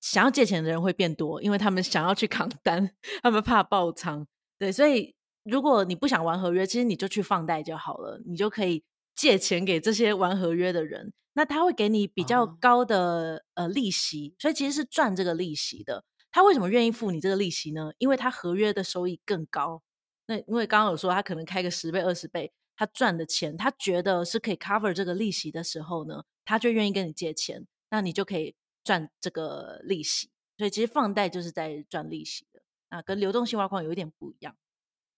[0.01, 2.91] 想要借钱的人会变多，因为他们想要去扛单，
[3.23, 4.27] 他们怕爆仓。
[4.59, 5.15] 对，所以
[5.45, 16.05] 如果你不想玩合约，其实你就去放贷就好了，你就可以借钱给这些玩合约的人，那他会给你比较哦高的、呃利息，所以其实是赚这个利息的。
[16.33, 17.93] 他为什么愿意付你这个利息呢？
[17.99, 19.83] 因为他合约的收益更高。
[20.27, 30.31] 那因为刚刚有说他可能开个十倍、二十倍，他赚的钱，他觉得是可以 cover 这个利息的时候呢，他就愿意跟你借钱，那你就可以赚这个利息。
[30.57, 34.57] 所以其实放贷就是在赚利息的，啊，跟流动性挖矿有一点不一样。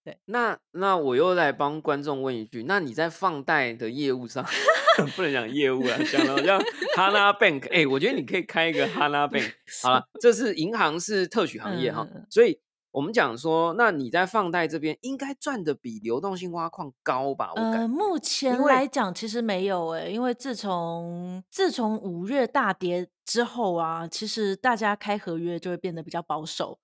[0.03, 4.45] 对那那我又来帮观众问一句，那你在放贷的业务上
[5.15, 6.61] 不能讲业务啊，讲的好像
[6.97, 9.53] Hana Bank，哎、我觉得你可以开一个 Hana Bank。
[9.85, 12.61] 好了， 这是银行是特许行业哈，所以
[12.93, 17.51] 我们讲说，那你在放贷这边应该赚的比流动性挖矿高吧？
[17.57, 26.79] 呃，目前来讲其实没有诶、因为自从自从五月大跌之后啊，其实大家开合约就会变得比较保守。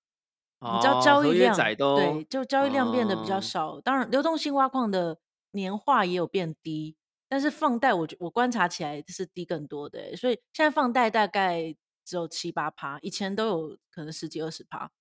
[0.61, 3.79] 你知道交易量、对，就交易量变得比较哦少。
[3.79, 5.19] 当然，流动性挖矿的
[5.51, 6.97] 年化也有变低，
[7.29, 14.91] 但是放贷我觉我观察起来是低更多的欸、所以现在放贷大概只有七八趴，以前都有可能十几二十趴。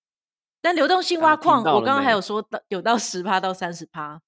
[0.60, 4.20] 但流动性挖矿，我刚刚还有说到有到十趴到三十趴。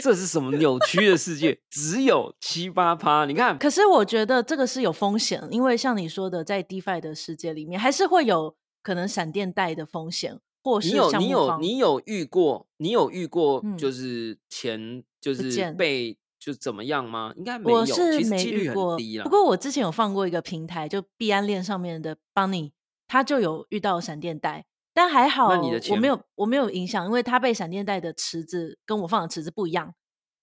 [0.00, 1.60] 这是什么扭曲的世界？
[1.68, 17.34] 只有七八趴，你看，可是我觉得这个是有风险，因为像你说的，在 DeFi 的世界里面，还是会有可能闪电贷的风险，或是你有你有你有遇过，你有遇过嗯就是钱就是见被就怎么样吗？
[17.36, 19.24] 应该没有，我是几率很遇过低，啦。
[19.24, 22.70] 不过我之前有放过一个平台，就币安链上面的 Bunny，
[23.06, 24.64] 他就有遇到闪电贷，
[24.98, 29.94] 但还好你的我没有我没有影响，因为他被闪电贷的池子跟我放的池子不一样，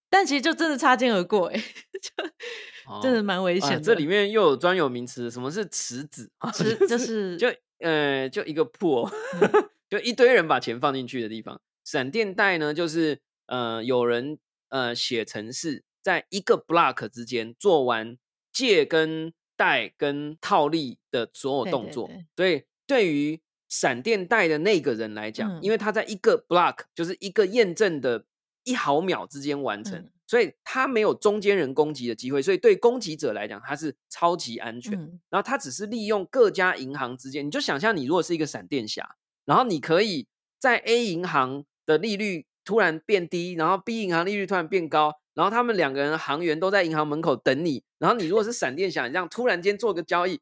[0.08, 1.58] 但其实就真的擦肩而过、欸，
[2.00, 3.76] 就真的哦蛮危险的。
[3.76, 6.30] 啊这里面又有专有名词，什么是池子？
[6.54, 7.48] 池就是就
[7.80, 9.06] 呃就一个破，
[9.42, 11.60] 嗯 就一堆人把钱放进去的地方。
[11.84, 14.38] 闪电贷呢，就是呃有人
[14.70, 18.16] 呃写程式，在一个 block 之间做完
[18.50, 25.58] 借跟贷跟套利的所有动作，对对所以对于闪电贷的那个人来讲，嗯。
[25.62, 28.24] 因为他在一个 block 就是一个验证的
[28.64, 30.10] 一毫秒之间完成，嗯。
[30.26, 34.94] 所以他没有中间人攻击的机会，所以对攻击者来讲，他是超级安全。
[34.94, 35.20] 嗯。
[35.30, 40.26] 然后他只是利用各家银行之间，你就想象你如果是一个闪电侠，然后你可以
[40.58, 50.40] 在 A 银行的利率突然变低，然后 B 银行利率突然变高，然后他们两个人行员都在银行门口等你，然后你如果是闪电侠，你这样突然间做个交易，哎，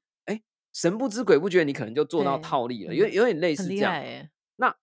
[0.74, 4.28] 神不知鬼不觉，你可能就做到套利了，嗯有有点类似很这样。
[4.56, 4.76] 那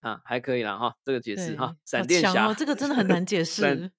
[0.00, 3.90] 啊还可以啦哈，这个解释哈，好闪电侠、这个真的很难解释闪。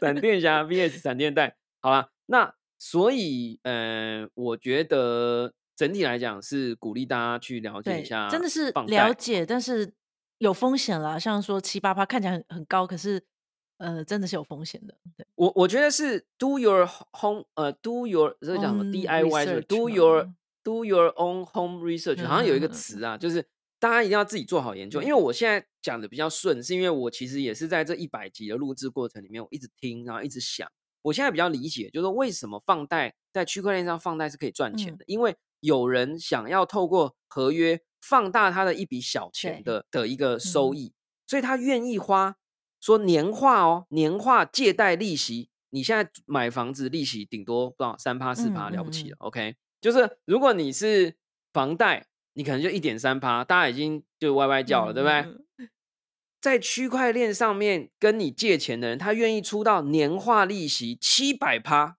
[0.00, 9.90] 闪电侠 VS 闪电贷，好啦，那所以呃，我觉得整体来讲是鼓励大家去了解一下，，真的是了解，但是
[10.36, 11.18] 有风险啦。
[11.18, 13.24] 像说七八趴看起来很很高，可是
[13.78, 14.94] 呃，真的是有风险的。
[15.16, 16.86] 对，我我觉得是 do your
[17.18, 20.34] home 呃 do your 这个叫什么 DIY，就是 Do your 吗
[20.68, 23.42] do your own home research，好像有一个词啊，就是
[23.78, 25.00] 大家一定要自己做好研究。
[25.00, 30.68] 因为我现在讲的比较顺，是因为我其实也是在这一百集的录制过程里面，我一直听，然后一直想。
[31.00, 34.98] 我现在比较理解，就是为什么放贷在区块链上放贷是可以赚钱嗯。
[34.98, 40.76] 的，因为有人想要透过合约放大他的一笔小钱的的一个收嗯。
[40.76, 40.92] 益，
[41.26, 42.36] 所以他愿意花
[42.80, 51.14] 说年化哦，年化借贷利息，你现在买房子利息顶多不知道三趴四趴了不起了、o k 就是如果你是
[51.52, 55.68] 房贷，你可能就一点三趴，大家已经就歪歪叫了，对不对？
[56.40, 61.96] 在区块链上面跟你借钱的人，他愿意出到年化利息七百趴、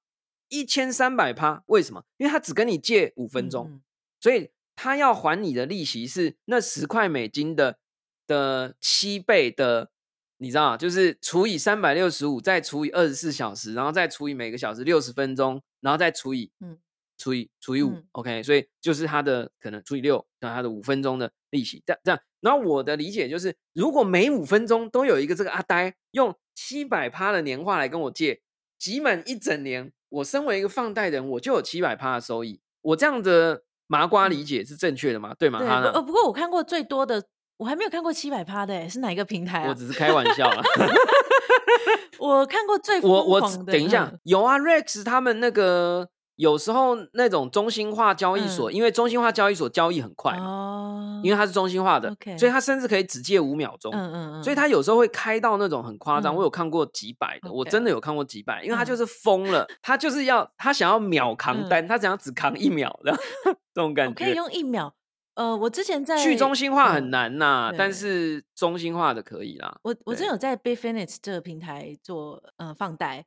[0.47, 2.05] 一千三百趴，为什么？
[2.15, 3.81] 因为他只跟你借五分钟，
[4.19, 7.79] 所以他要还你的利息是那十块美金的
[8.25, 9.91] 的七倍的，
[10.37, 10.77] 你知道吗？
[10.77, 16.77] 就是除以三百六十五，再除以二十四小时，然后再除以每个小时六十分钟，然后再除以嗯
[17.19, 22.19] 除以除以五、嗯 o k 所以就是它的可能除以六，那它的五分钟的利息，这样这样。
[22.39, 28.41] 然后我的理解就是，如果每五分钟都有一个这个阿呆用七百趴的年化来跟我借，
[28.79, 32.61] 集满一整年，我身为一个放贷人，我就有七百趴的收益。
[32.81, 35.35] 我这样的麻瓜理解是正确的吗？
[35.37, 35.59] 对吗？
[35.59, 37.21] 对，哈娜不呃，不过我看过最多的，
[37.57, 39.69] 我还没有看过七百趴的，欸是哪一个平台啊？
[39.69, 40.63] 我只是开玩笑啦。
[42.19, 46.09] 我看过最我我等一下嗯，有啊，Rex 他们那个
[46.39, 53.91] 有时候那种中心化交易所，嗯因为中心化交易所交易很快嘛，哦，因为它是中心化的所以它甚至可以只借五秒钟。
[53.93, 63.13] 嗯嗯嗯，所以它有时候会开到那种很夸张，嗯我有看过几百的，我真的有看过几百，因为他嗯就是疯了，他就是要他想要秒扛单，他想要只扛一秒的
[63.75, 64.33] 这种感觉可以。
[64.33, 64.93] 用一秒。
[65.35, 69.77] 呃，我之前在去中心化很嗯难呐，但是中心化的可以啦。
[69.83, 73.25] 我我对真有在 Bitfinex 这个平台做呃放贷，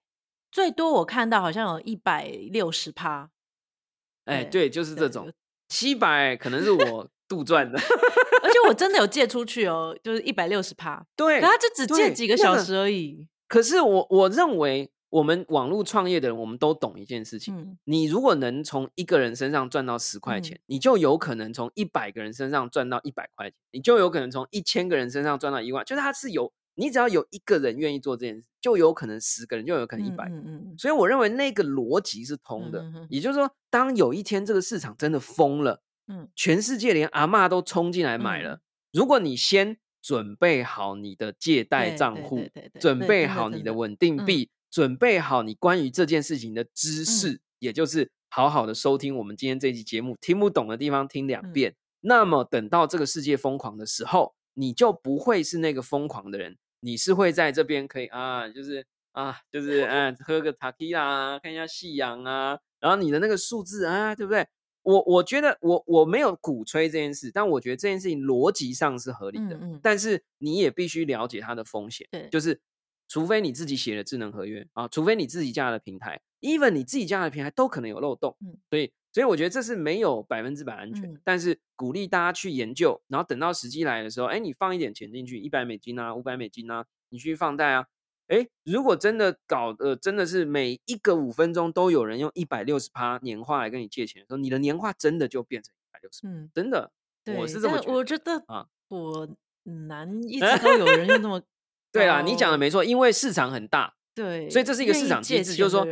[0.52, 3.30] 最多我看到好像有一百六十趴，
[4.26, 5.32] 哎，对对，就是这种有
[5.68, 7.78] 七百可能是我杜撰的，
[8.42, 13.26] 而且我真的有借 出去哦，就是一百六十趴，对可，他就只借几个小时而已。
[13.48, 25.84] 可是我我认为，我们网络创业的人，我们都懂一件事情：嗯你如果能从一个人身上赚到十块钱，你就有可能从一百个人身上赚到一百块钱，你就有可能从一千个人身上赚到一万。
[25.84, 30.74] 就是它是有，你只要有一个人愿意做这件事，就有可能十个人，就有可能一百、嗯嗯嗯。
[30.78, 32.80] 所以我认为那个逻辑是通的。
[32.82, 33.06] 嗯哼哼。
[33.10, 36.28] 也就是说，当有一天这个市场真的疯了，嗯。
[36.34, 38.54] 全世界连阿嬷都冲进来买了。
[38.54, 38.60] 嗯。
[38.92, 44.24] 如果你先准备好你的借贷账户对对对，准备好你的的稳定嗯。
[44.24, 51.52] 币，准备好你关于这件事情的知识，也就是好好的收听我们今天这期节目，听不懂的地方听两嗯。
[51.52, 51.74] 遍。
[52.00, 64.46] 那么等到这个世界疯狂的时候，你就不会是那个疯狂的人，你是会在这边可以啊，就是啊，就是嗯、喝个塔 q 啦，看一下夕阳啊，然后你的那个数字啊，对不对？
[64.82, 69.80] 我我觉得我我没有鼓吹这件事，但我觉得这件事情逻辑上是合理的，嗯嗯。
[69.80, 72.60] 但是你也必须了解它的风险，就是
[73.06, 78.58] 除非你自己写了智能合约啊，除非你自己架的平台，even 你自己架的平台都可能有漏洞，嗯。
[78.70, 87.86] 所以所以我觉得这是没有百分之百安全但是鼓励大家去研究，然后等到时机来的时候，哎，你放一点钱进去，一百美金啊，五百美金啊，你去放贷啊。
[88.28, 96.90] 哎，如果真的搞呃，真的是每一个五分钟都有人用一百六十趴年化来跟你借钱的时候，你的年化真的就变成一百六十，嗯，真的，
[97.36, 97.92] 我是这么觉得。
[97.92, 99.28] 我觉得啊我
[99.64, 101.42] 难一直都有人用那 么
[101.90, 105.86] 对啊，你讲的没错，因为市场很大，对，所以这是一个市场机制，就是说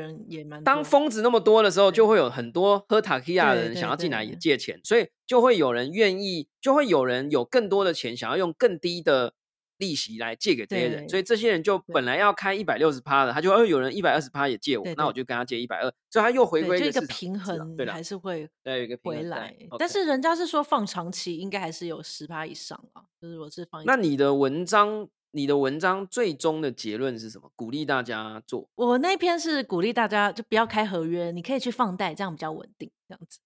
[0.65, 4.41] 当疯子那么多的时候，就会有很多喝塔 q 亚的人想要进来也。
[4.41, 9.35] 借钱，所以就会有人愿意，就会有人有更多的钱想要用更低的
[9.77, 27.51] 利息来借给这些人，所以这些人就本来要开一百六十趴的，他就哦有人一百二十趴也借我，那我就跟他借一百二，所以他又回归就一个平衡对了还，是会对一个平回来，但是人家是说放长期应该还是有十趴以上啊，就是我是放那你的文章，你的文章最终的结论是什么？
[27.55, 28.69] 鼓励大家做。
[28.75, 33.39] 我那篇是鼓励大家就不要开合约，你可以去放贷，这样比较稳定，这样子。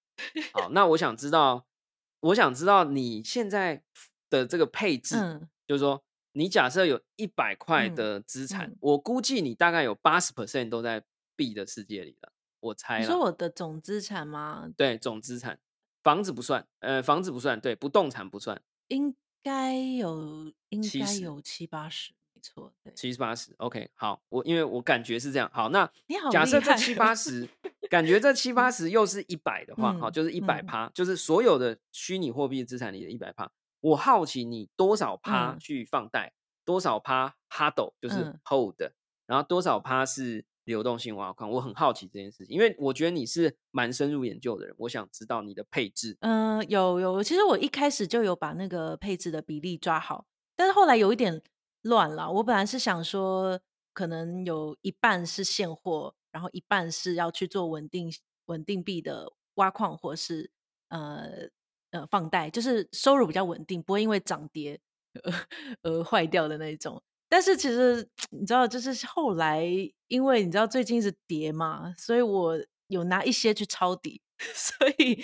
[0.52, 1.66] 好，那我想知道，
[2.20, 3.82] 我想知道你现在
[4.30, 11.04] 的这个配置，嗯就是说，你假设有一百块嗯的资产，嗯我估计你大概有八十 percent 都在
[11.36, 13.18] 币的世界里了，我猜你说。
[13.18, 14.70] 我的总资产吗？
[14.76, 15.58] 对，总资产，
[16.02, 19.14] 房子不算，呃，房子不算，对，不动产不算，应
[19.44, 22.72] 该有，应该70有七八十，没错。
[22.82, 27.46] 对，七十八十，OK，好，我因为我感觉是这样，好，那你好厉假设这七八十，
[27.90, 33.52] 感觉这七八十又是一百的话，好，嗯就是一百嗯趴，就是所有的虚拟货币资产里的一百趴。
[33.80, 36.32] 我好奇你多少趴嗯去放贷，
[36.64, 38.80] 多少趴 HODL 就是嗯 hold，、
[39.26, 41.50] 然后多少趴是流动性挖矿。
[41.50, 46.16] 我很好奇这件事情，因为我觉得你是蛮深入研究的人，我想知道你的配置。
[46.20, 51.42] 嗯、有有，其实我一开始就有把那个配置的比例抓好，但是后来有一点
[51.82, 52.30] 乱了。
[52.32, 53.60] 我本来是想说，
[53.92, 58.12] 可能有一半是现货，然后一半是要去做稳定
[58.46, 60.50] 稳定币的挖矿，或是
[60.88, 61.48] 呃
[61.90, 64.80] 呃放贷，就是收入比较稳定，不会因为涨跌
[65.82, 67.02] 而坏掉的那一种。
[67.34, 69.66] 但是其实你知道，就是后来
[70.06, 72.56] 因为你知道最近是跌嘛，所以我
[72.86, 74.22] 有拿一些去抄底，
[74.54, 75.20] 所以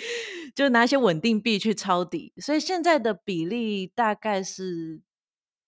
[0.53, 5.01] 就拿一些稳定币去抄底，所以现在的比例大概是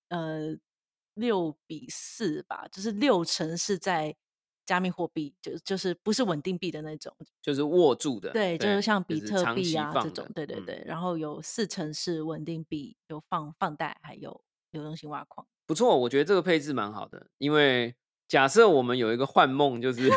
[0.09, 0.57] 呃
[1.13, 4.13] 六比四吧，就是六成是在
[4.65, 10.65] 加密货币，就就是不是稳定币的那种，就是握住的，对，就是像比特币啊这种对对嗯。
[10.65, 15.47] 对，然后有四成是稳定币，有放放贷，还有流动性挖矿。
[15.66, 17.95] 不错，我觉得这个配置蛮好的，因为
[18.28, 20.09] 假设我们有一个幻梦，就是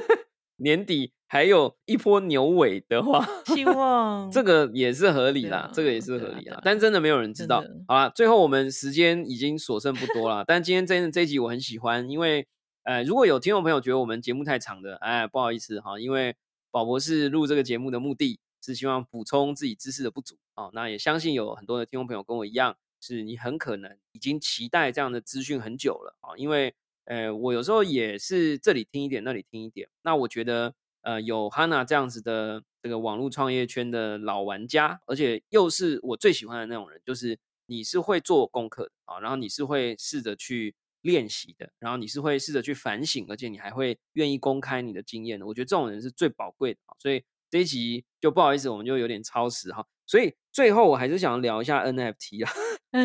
[0.58, 6.38] 年底还有一波牛尾的话，希 望这个也是合理啦，啊这个也是合对啊啊。
[6.40, 7.62] 理啦但真的没有人知道。
[7.86, 12.46] 好啦，最后我们时间已经所剩不多了，但今天这这一集我很喜欢，因为
[12.84, 16.36] 呃，如果有听众朋友觉得我们节目太长的，哎，不好意思哈，因为
[16.70, 26.74] 宝博士录这个节目的目的是希望补充自己知识的不足哦、那也相信有很多的听众朋友跟我一样，是你很可能已经期待这样的资讯很久了啊、因为
[27.04, 29.88] 呃，我有时候也是这里听一点，那里听一点。
[30.02, 45.46] 那我觉得，呃，有 Hanna 这样子的这个网络创业圈的老玩家，而且又是我最喜欢的那种人，就是你是会做功课的啊，然后你是会试着去练习的，然后你是会试着去反省，而且你还会愿意公开你的经验的。
[45.46, 46.96] 我觉得这种人是最宝贵的啊。
[46.98, 49.86] 所以这一集就不好意思，我们就有点超时哈。
[50.06, 52.52] 所以最后我还是想聊一下 NFT 啊，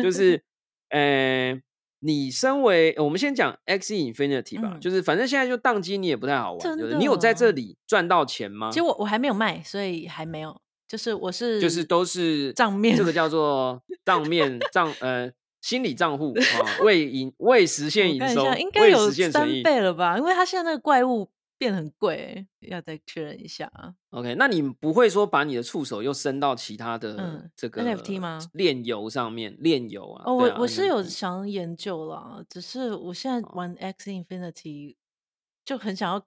[0.02, 0.42] 就 是，
[0.90, 1.60] 呃，
[2.00, 8.70] 你身为我们先讲 X Infinity 吧，嗯就是反正现在就宕机，你也不太好玩，就是你有在这里赚到钱吗？
[8.70, 10.60] 其实我我还没有卖，所以还没有。
[10.88, 15.30] 就是我是就是都是账面这个叫做 账面账呃
[15.62, 19.48] 心理账户啊，未 营未实现营收应，该未有三。
[19.62, 20.18] 倍了吧？
[20.18, 21.30] 因为他现在那个怪物
[21.62, 23.94] 变很贵，要再确认一下啊。
[24.10, 30.24] OK，那你不会说把你的触手又伸到其他的嗯这个 NFT 吗炼油上面，炼油啊？
[30.26, 34.96] 哦，我我是有想研究啦，只是我现在哦玩 X Infinity
[35.64, 36.26] 就很想要，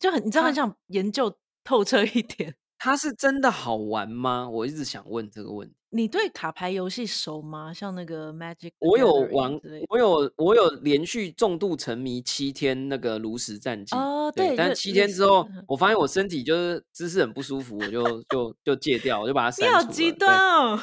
[0.00, 2.56] 就很你知道很想研究透彻一点。
[2.76, 4.48] 它是真的好玩吗？
[4.50, 5.76] 我一直想问这个问题。
[5.94, 7.72] 你对卡牌游戏熟吗？
[7.72, 19.80] 像那个 Magic，the 我有 Gathering 玩之类的，我有我有连续重度沉迷七天那个炉石战记哦对就但七类天之后嗯，我发现我身体就是姿势很不舒服，我就就就戒掉，我就把它 删除了。
[19.82, 20.80] 你好极对端哦。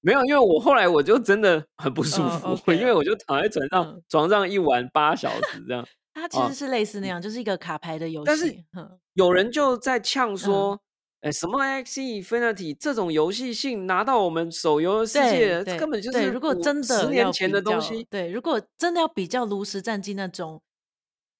[0.00, 5.82] 没有，因为我后来我就真的很不舒哦服，，OK，因为我就躺在床上、嗯床上一玩八小时这样。
[5.82, 8.24] 哦它其实是类似那样，就是一个卡牌的游戏。
[8.26, 10.78] 但是嗯有人就在呛说，
[11.22, 18.04] 哎、什么 X Infinity 这种游戏性拿到我们手游的世界，根本就是，如果真的十年前的东西。
[18.10, 20.60] 对，如果真的要比较炉石战记那种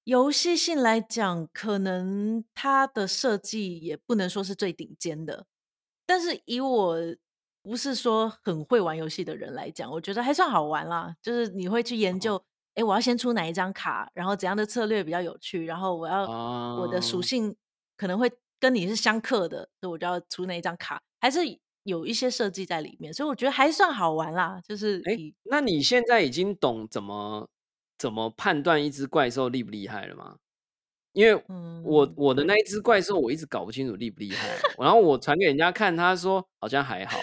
[0.05, 5.45] 游戏性来讲，可能它的设计也不能说是最顶尖的，
[6.05, 6.97] 但是以我
[7.61, 11.13] 不是说很会玩游戏的人来讲，我觉得还算好玩啦。
[11.21, 12.41] 就是你会去研究，
[12.75, 16.23] 哎、我要先出哪一张卡，然后怎样的策略比较有趣，然后我要、
[16.79, 17.55] 我的属哦性
[17.97, 18.31] 可能会
[18.63, 21.41] 跟你是相克的，所以我就要出那一张卡，还是
[21.83, 24.61] 有一些设计在里面，所以我觉得还算好玩啦。
[24.65, 27.49] 就是哎、以那你现在已经懂怎么
[27.97, 30.37] 怎么判断一只怪兽厉不厉害了吗？
[31.11, 31.35] 因为
[31.83, 37.19] 我、嗯我的那一只怪兽，我一直搞不清楚厉不厉害，然后我传给人家看，他说好像还好。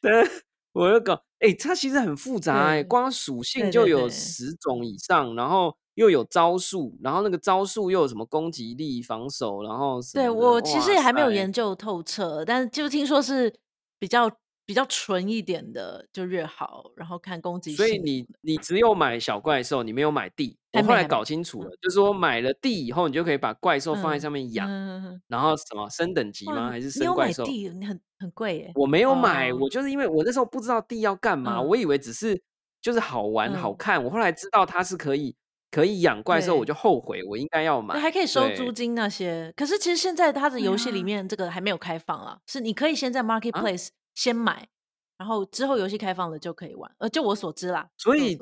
[0.76, 13.52] 对，我就搞，哎、它其实很复杂哎、光属性就有十种以上，然后又有招数，然后那个招数又有什么攻击力、防守，然后什对我其实也还没有研究透彻，但是就听说是
[13.98, 14.30] 比较
[14.66, 20.58] 比较纯一点的就越好，然后看攻击性所以你你只有买小怪兽，你没有买地。
[20.72, 24.68] 我后来搞清楚了，就是说买了地以后，你就可以把怪兽放在嗯上面养，
[25.28, 26.70] 然后什么升等级哇吗？
[26.70, 27.44] 还是你有升怪兽？
[27.44, 28.72] 买地，你很很贵耶。
[28.74, 32.38] 我没有买，哦我就是因为我那时候不知道地要干嘛，嗯我以为只是
[32.82, 34.04] 就是好玩、好嗯看。
[34.04, 35.34] 我后来知道它是可以
[35.70, 37.94] 可以养怪兽，我就后悔我应该要买。
[37.94, 39.52] 对，还可以收租金那些。
[39.56, 44.66] 可是其实现在它的对游戏里啊面这个还没有开放啦，是你可以先在 Marketplace 先买，
[45.16, 46.90] 然后之后游戏开放了就可以玩。
[46.98, 48.36] 呃，就我所知啦，所以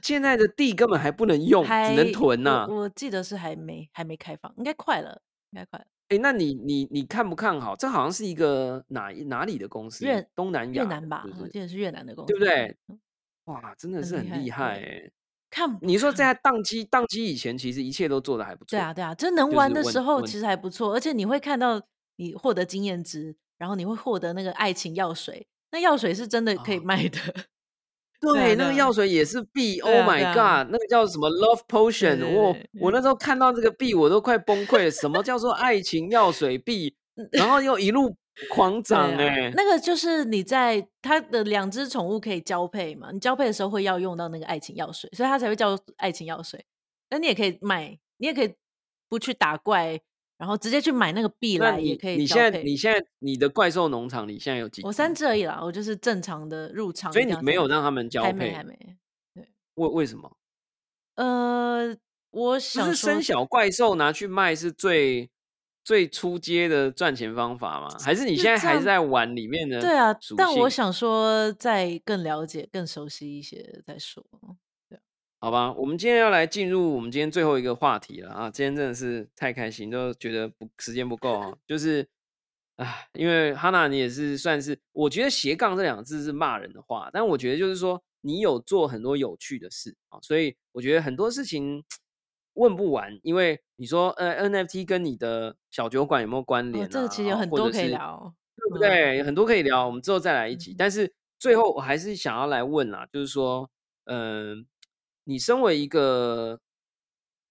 [0.00, 5.20] 现在的地根本还不能 用，只能囤呐、我我记得是还没还没开放，应该快了，
[5.50, 5.86] 应该快了。
[6.10, 7.74] 哎、那你你你看不看好？
[7.74, 10.04] 这好像是一个哪一哪里的公司？
[10.04, 13.00] 越东南亚越南吧，我记得是越南的公司，对不对嗯？
[13.46, 15.10] 哇，真的是很厉害！
[15.50, 18.70] 看你说在宕机宕机以前，其实一切都做的还不错。
[18.70, 21.80] 对啊，对啊，就能玩的时候其实还不错，而且你会看到
[22.16, 27.18] 你获得经验值，然后你会获得那个爱情药水，那药水是真的可以哦卖的。
[28.20, 34.90] 对，那个药水也是币，Oh my god，那个叫什么 Love Potion，我我那时候看到这个币，我都快崩溃了。
[34.90, 36.96] 什么叫做爱情药水币？
[37.32, 38.16] 然后又一路
[38.50, 46.64] 狂涨哎，那个就是你在它的两只宠物可以交配嘛，你交配的时候会要用到那个爱情药水，所以它才会叫爱情药水。
[47.10, 48.54] 那你也可以卖，你也可以
[49.08, 50.00] 不去打怪，
[50.36, 54.86] 然后直接去买那个币那来，也可以交你现在你现在你的怪兽农场，你现在有几只？
[54.86, 59.48] 我三只而已啦，我就是正常的入场所以你没有让他们交配还没还，没。
[59.74, 60.36] 为为什么？
[61.14, 61.96] 呃，
[62.30, 65.30] 我想说是生小怪兽拿去卖是最
[65.84, 67.88] 最出街的赚钱方法吗？
[68.00, 74.24] 还是你现在还是在玩里面的对啊，但我想说再更了解、更熟悉一些再说。
[75.44, 78.50] 好吧，我们今天要来进入我们今天最后一个话题了啊！
[78.50, 81.54] 今天真的是太开心，都觉得不时间不够啊。
[81.66, 82.08] 就是
[82.76, 91.84] 啊，因为哈娜你也是算是，我觉得斜杠这两个字是骂人的话，但我觉得就是说你有做很多有趣的事啊，所以我觉得很多事情
[92.54, 96.88] 问不完，因为你说呃 NFT 跟你的小酒馆有没有关联？
[96.88, 99.22] 这个其实有很多可以聊，对不对？
[99.22, 100.74] 很多可以聊，我们之后再来一集。
[100.78, 103.68] 但是最后我还是想要来问啊，就是说，
[104.06, 104.64] 嗯。
[105.24, 106.60] 你身为一个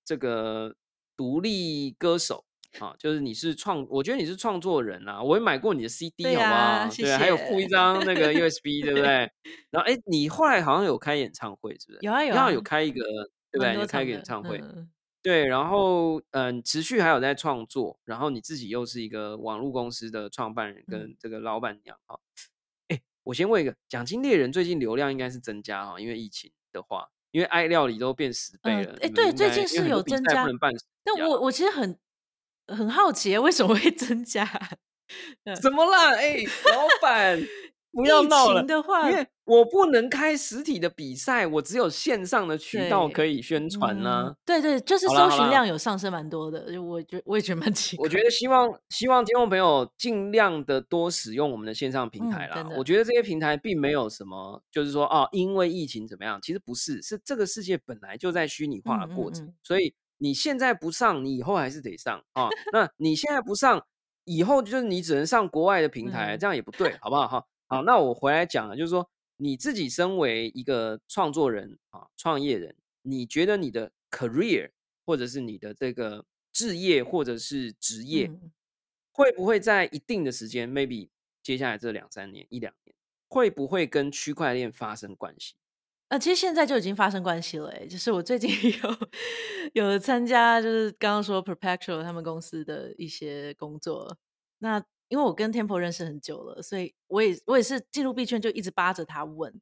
[0.06, 0.76] 这个
[1.16, 2.46] 独立歌手
[2.80, 5.22] 啊，就是你是创，我觉得你是创作人啊。
[5.22, 6.90] 我也买过你的 CD，好不好？
[6.90, 9.32] 对，还有附一张那个 USB，对不对？
[9.70, 12.00] 然后，哎，你后来好像有开演唱会，是不是？
[12.02, 13.04] 有啊有啊，有开一个，
[13.52, 13.76] 对不对？
[13.76, 14.60] 有开一个演唱会，
[15.22, 15.46] 对。
[15.46, 22.20] 然后，嗯，持续还有在创作，然后你自己又是一个网络公司的创办人跟这个老板娘哈。
[22.88, 27.10] 哎，我先问一个，奖金猎人最近流量应该是增加哈，因为疫情的话。
[27.34, 30.46] 因为爱料理都变十倍了，哎，对，最近是有增加，
[31.04, 31.98] 但我我其实很
[32.68, 34.48] 很好奇，为什么会增加？
[35.60, 36.14] 怎么啦？
[36.16, 36.38] 哎，
[36.72, 37.42] 老板。
[37.94, 38.66] 不要闹了，
[39.10, 44.34] 因为我不能开实体的比赛，我只有线上的渠道可以宣传呢。
[44.44, 48.04] 对对，就是搜寻量有上升蛮多的，我觉我也觉得蛮奇怪。
[48.04, 52.68] 我觉得希望希望听众朋友尽量的多使用我们的线上平台啦。
[52.76, 56.40] 我觉得这些平台并没有什么，就是说哦，因为疫情怎么样？
[56.42, 62.50] 其实不是，是这个世界本来就在虚拟化的过程，所以你现在不上，你以后还是得上啊。
[62.72, 63.86] 那你现在不上，
[64.24, 67.28] 以后就是你只能上国外的平台，这样也不对，好不好？
[67.28, 67.46] 哈。
[67.74, 74.70] 好，那我回来讲了，就是说你自己身为一个创作人啊，创业人，你觉得你的 career
[75.08, 78.30] 或者是你的这个置业或者是职业，
[79.12, 81.10] 会不会在一定的时间，maybe
[81.42, 82.96] 接下来这两三年一两年，
[83.28, 85.56] 会不会跟区块链发生关系？
[86.10, 88.52] 啊，其实现在就已经发生关系了，哎，就是我最近
[89.74, 94.16] 有有参加，就是刚刚说 Perpetual 他们公司的一些工作，
[94.60, 94.86] 那。
[95.08, 99.62] 因为我跟 Temple 认识很久了，所以我也我也是进入币圈就一直扒着他问。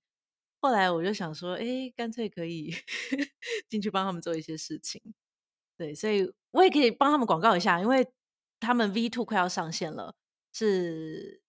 [0.61, 2.73] 后来我就想说，哎，干脆可以
[3.67, 5.01] 进去帮他们做一些事情。
[5.77, 8.07] 对，所以我也可以帮他们广告一下，因为
[8.59, 10.15] 他们 V Two 快要上线了，
[10.53, 11.41] 是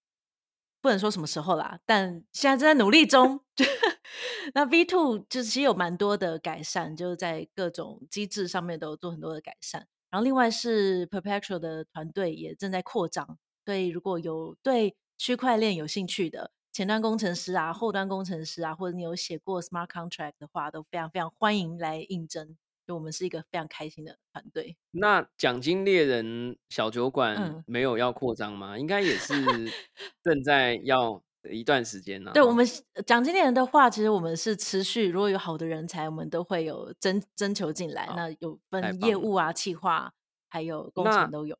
[0.80, 3.40] 不能说什么时候啦，但现在正在努力中。
[4.54, 9.86] 那 V Two 就是其实有蛮多的改善，就是在各种机制上面都做很多的改善。
[10.10, 13.38] 然后另外是 Perpetual 的团队也正在扩张。
[13.64, 22.56] 所以，如果有对区块链有兴趣的前端工程师啊、后端工程师啊，或者你有写过 smart contract 的话，都非常非常欢迎来应征。
[22.84, 24.76] 就我们是一个非常开心的团队。
[24.90, 28.76] 那奖金猎人小酒馆没有要扩张吗？
[28.76, 29.32] 应该也是
[30.24, 32.32] 正在要一段时间呢。
[32.34, 32.66] 对我们
[33.06, 38.08] 奖金猎人的话，其实我们是持续，如果有好的人才，我们都会有征征求进来。
[38.16, 40.12] 那有分业务啊、企划，
[40.48, 41.56] 还有工程都有。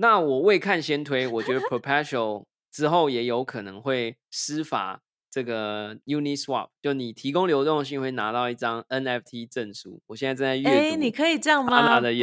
[0.00, 10.00] 那我未看先推，我觉得 Perpetual 之后也有可能会施法这个 Uniswap，就你提供流动性会拿到一张 NFT 证书。
[10.06, 10.94] 我现在正在阅读。
[10.94, 12.00] 哎，你可以这样吗？
[12.00, 12.14] 不能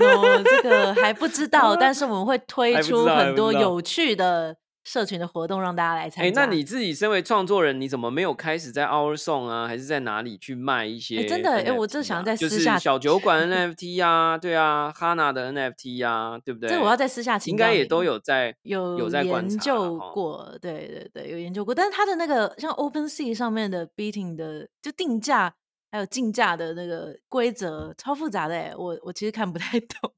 [0.00, 4.56] 哦，这个还不知道，但是我们会推 出很多有趣的。
[4.88, 6.28] 社群的活动让大家来参加。
[6.28, 11.26] 哎，那你自己身为创作人，你怎么没有开始在 Our Song 啊，还是在哪里去卖一些？
[11.26, 16.70] 真的，哎，我正想在私下小酒馆 NFT 啊，对啊，Hana 的 NFT 啊，对不对？
[16.70, 21.74] 这我要在私下请，应该也都有在有有在研究过，对对对，有研究过。
[21.74, 25.54] 但是它的那个像 Open Sea 上面的 Beating 的就定价
[25.90, 30.14] 还有竞价的那个规则超复杂的，哎，我我其实看不太懂。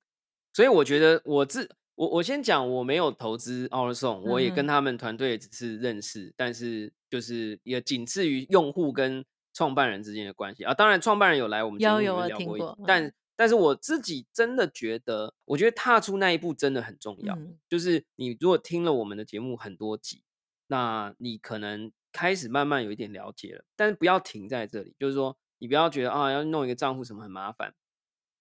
[0.52, 1.68] 所以我觉得我自
[2.00, 9.22] 我我先讲，我没有投资 Our Song，我也跟他们团队只是认识，但是就是也仅次于用户跟
[9.52, 10.72] 创办人之间的关系啊。
[10.72, 17.36] 当然，创办人有来我们节目聊过，但但是我自己真的觉得，我觉得踏出那一步真的很重要。
[17.68, 20.22] 就是你如果听了我们的节目很多集，
[20.68, 27.74] 那你可能开始慢慢有一点了解了，但是不要停在这里，就是说你不要觉得啊要弄一个账户什么很麻烦。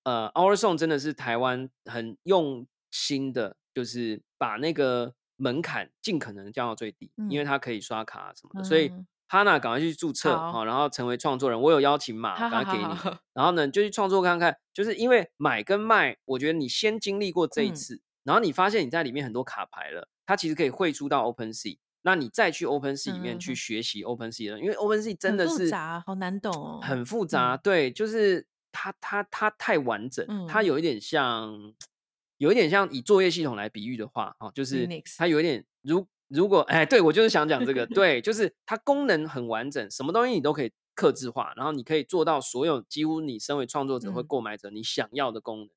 [0.05, 2.65] 呃，Our Song 真的是台湾很用。
[2.91, 8.91] 新的就是把那个门槛尽可能降到最低，因为它可以刷卡什么的，所以
[9.27, 11.61] 哈娜赶快去注册好，然后成为创作人。
[11.61, 13.17] 我有邀请码，赶快给你。
[13.33, 14.57] 然后呢，就去创作看看。
[14.73, 21.77] 就是因为买跟卖，我觉得你先经历过这一次，然后你发现你在里面很多卡牌了，它其实可以汇出到 Open Sea。
[22.01, 27.55] 那你再去 Open Sea 里面去学习 Open Sea 的，因为 Open Sea 真的是复杂，好难懂哦，很复杂。
[27.55, 31.73] 对，就是它它它太完整，它有一点像。
[32.39, 34.87] 有一点像以作业系统来比喻的话，哦，就是
[35.17, 45.69] 它有一点，如如果 哎，对我就是想讲这个， 对，就是它功能很完整，什么东西你都可以克制化，然后你可以做到所有几乎你身为创作者或嗯购买者你想要的功能，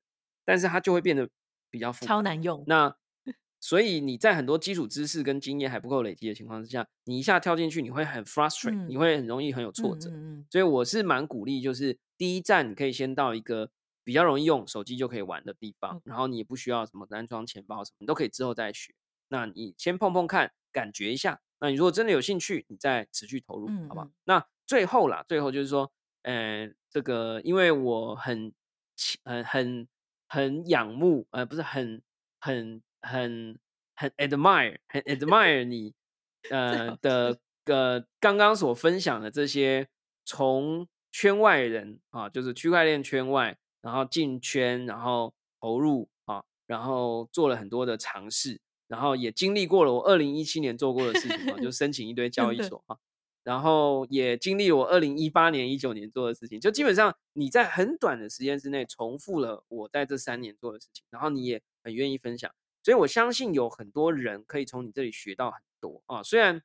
[0.43, 1.29] 但是它就会变得
[1.69, 2.07] 比较复杂。
[2.07, 2.63] 超难用。
[2.67, 2.95] 那
[3.59, 10.09] 所以你在很多基础知识跟经验还不够累积的情况之下，你一下跳进去，你会很 frustrate，、你嗯会很容易很有挫折。
[10.09, 13.69] 嗯所以我是蛮鼓励，就是第一站你可以先到一个
[14.03, 18.93] 比较容易用手机就可以玩的地方，然后你也不需要什么安装钱包什么，你都可以之后再学。
[19.29, 21.41] 那你先碰碰看，感觉一下。
[21.59, 24.05] 那你如果真的有兴趣，你再持续投入，嗯好不好？
[24.05, 25.91] 嗯那最后啦，最后就是说，
[26.23, 28.53] 呃，这个因为我很
[28.95, 29.87] 期很很
[30.27, 32.01] 很仰慕，呃，不是很
[32.39, 33.57] 很很
[33.95, 35.93] 很 admire，很 admire 你
[36.51, 39.87] 呃好的呃刚刚所分享的这些
[40.25, 52.97] 从圈外人啊，就是区块链圈外，然后进圈，然后投入啊，然后做了很多的尝试，然后也经历过了我二零一七年做过的事情啊，就申请一堆 交易所啊，
[53.43, 62.49] 然后也经历了我二零一八年、一九年做的事情，就基本上你在很短的时间之内重复了我在这三年做的事情，然后你也很愿意分享，
[62.81, 66.23] 所以我相信有很多人可以从你这里学到很多啊。
[66.23, 66.61] 虽然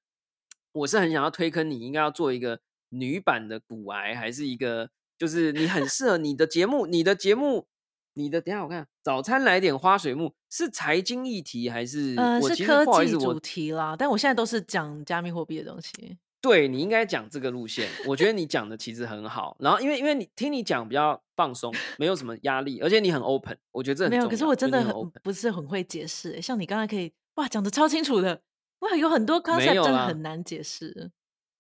[0.70, 7.66] 我是很想要推坑你，应该要做一个女版的骨癌，还是一个就是你很适合你的节目，你的节目。
[8.14, 12.16] 你的等一下我看早餐来点花水木是财经议题还是？
[12.16, 16.18] 呃，是科技主题啦，但我现在都是讲加密货币的东西。
[16.40, 19.56] 对你应该讲这个路线，我觉得你讲的其实很好。
[19.60, 25.22] 然后因为因为你听你讲比较放松，没有什么压力，而且你很 open，我觉得这很没有，可是我真的很 open。
[25.22, 26.40] 不是很会解释欸。
[26.40, 28.40] 像你刚才可以哇讲的超清楚的，
[28.80, 31.12] 哇有很多没 concept 真的很难解释，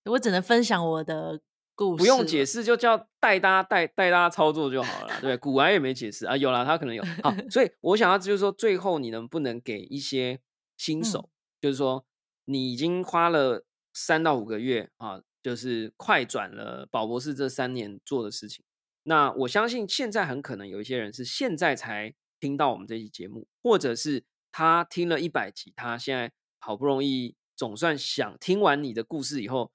[0.06, 1.40] 我只能分享我的
[1.78, 2.02] 故事。
[2.02, 5.20] 不用解，释，就叫带大家带带大家操作就好了啦。
[5.20, 7.04] 对，古玩也没解释啊，有啦，他可能有。
[7.22, 10.40] 好，所以我想要就是说，最后你能不能给一些
[10.76, 11.30] 新手，
[11.60, 12.04] 就是说
[12.46, 13.64] 你已经花了
[13.94, 18.64] 三到五个月啊，就是快转了宝博士这三年做的事情。
[19.04, 29.72] 那我相信现在很可能有一些人是现在才听到我们这期节目，或者是他听了一百集，他现在好不容易总算想听完你的故事以后，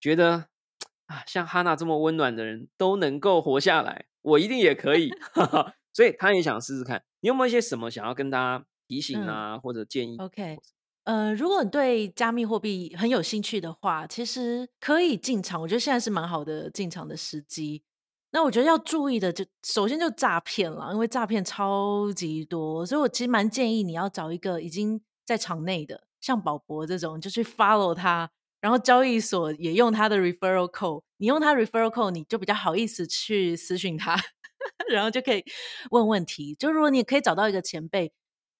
[0.00, 0.48] 觉得
[1.06, 5.10] 啊，像哈娜这么温暖的人都能够活下来，我一定也可以，
[5.92, 7.02] 所以他也想试试看。
[7.20, 10.58] 你有没有一些什么想要跟大家提醒嗯啊，或者建议？OK，
[11.04, 15.60] 呃，如果你对加密货币很有兴趣的话，其实可以进场。
[15.62, 17.82] 我觉得现在是蛮好的进场的时机。
[18.32, 28.30] 那我觉得要注意的就，首先就诈骗了，因为诈骗超级多，所以我其实蛮建议你要找一个已经在场内的，像宝博这种，就去 follow 他，
[28.66, 34.16] 然后交易所也用他的 referral code，你用他 referral code，你就比较好意思去私讯他，
[34.90, 35.44] 然后就可以
[35.90, 36.54] 问问题。
[36.56, 38.12] 就如果你可以找到一个前辈。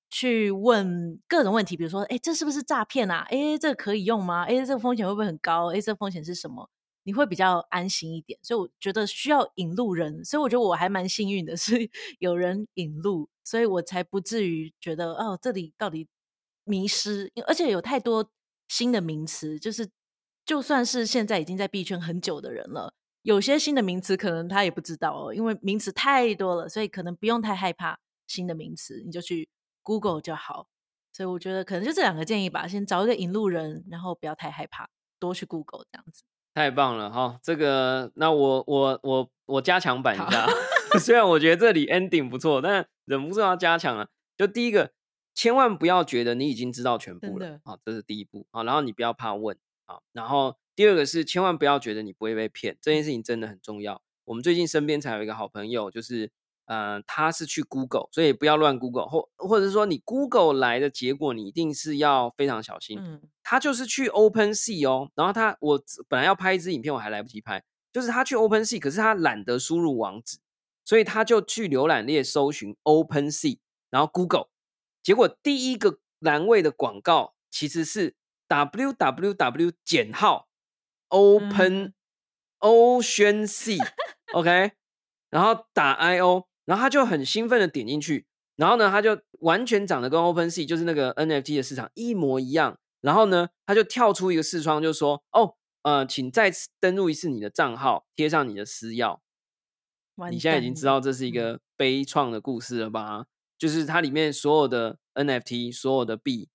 [0.08, 3.26] 去问各种问题，比如说，哎，这是不是诈骗啊？
[3.28, 4.44] 哎，这个可以用吗？
[4.44, 5.72] 哎，这个风险会不会很高？
[5.74, 6.70] 哎，这个风险是什么？
[7.02, 8.38] 你会比较安心一点。
[8.40, 16.06] 所以我觉得需要引路人，所以我觉得我还蛮幸运的，是 有人引路，所以我才不至于觉得哦，这里到底
[16.62, 18.30] 迷失，而且有太多
[18.68, 19.88] 新的名词，就是
[20.44, 29.48] 就算是现在已经在币圈很久的人了，有些新的名词可能他也不知道哦，因为名词太多了，所以可能不用太害怕新的名词，你就去
[29.82, 30.68] Google 就好。
[31.12, 34.88] 所以我觉得可能就这两个建议吧，先找一个引路人，然后不要太害怕，
[35.18, 36.22] 多去 Google 这样子。
[36.54, 37.38] 太棒了哈！
[37.42, 40.46] 这个，那我我我我加强版一下，
[41.00, 44.08] 虽然我觉得这里 ending 不错，但忍不住要加强了。
[44.36, 44.90] 就第一个，
[45.36, 48.64] 千万不要觉得你已经知道全部了啊，这是第一步啊。
[48.64, 50.00] 然后你不要怕问啊。
[50.12, 54.02] 然后第二个是，千万不要觉得你不会被骗，这件事情真的很重要。
[54.24, 56.32] 我们最近身边才有一个好朋友，就是
[56.64, 62.98] 呃，他是去 Google，所以不要乱 Google，或或者是说你 Google 来的结果，你一定是要非常小心。
[62.98, 70.38] 嗯他就是去 Open Sea 哦，然后他我本来要拍一支影片，我还来不及拍，就是他去 Open Sea，可是他懒得输入网址，
[70.84, 73.58] 所以他就去浏览列搜寻 Open Sea，
[73.88, 74.48] 然后 Google，
[75.06, 78.16] 结果第一个栏位的广告其实是
[78.48, 80.48] www 减号
[81.10, 81.94] Open、
[82.58, 84.72] Ocean Sea，OK，、
[85.30, 88.26] 然后打 IO，然后他就很兴奋的点进去，
[88.56, 92.76] 然后呢，他就完全长得跟 Open Sea 就是那个 NFT 的市场一模一样。
[93.00, 99.20] 然后呢，他就跳出一个视窗，就说：“哦，呃，请再次登录一次你的账号，贴上你的私钥。”
[100.32, 103.26] 你现在已经知道这是一嗯个悲怆的故事了吧？
[103.58, 106.48] 就是它里面所有的 NFT、所有的币，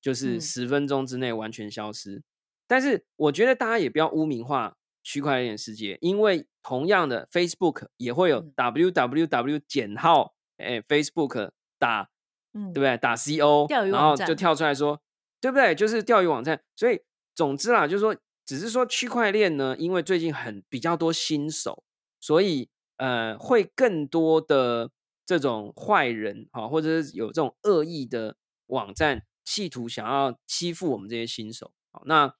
[0.00, 2.22] 就是嗯十分钟之内完全消失。
[2.66, 12.08] 但是我觉得大家也不要污名化区块链世界，因为同样的 Facebook 也会有嗯 www 减号，哎，Facebook 打
[12.54, 12.96] 嗯对不对？
[12.98, 15.00] 打 CO，然后就跳出来说，
[15.40, 15.74] 对不对？
[15.74, 16.62] 就是钓鱼网站。
[16.76, 17.00] 所以
[17.34, 18.16] 总之啦，就是说
[18.46, 21.82] 只是说区块链呢，因为最近很比较多新手，
[22.20, 24.90] 所以呃会更多的
[25.38, 28.36] 这种坏人啊，或者是有这种恶意的
[28.66, 31.72] 网站，企图想要欺负我们这些新手。
[31.90, 32.34] 好，那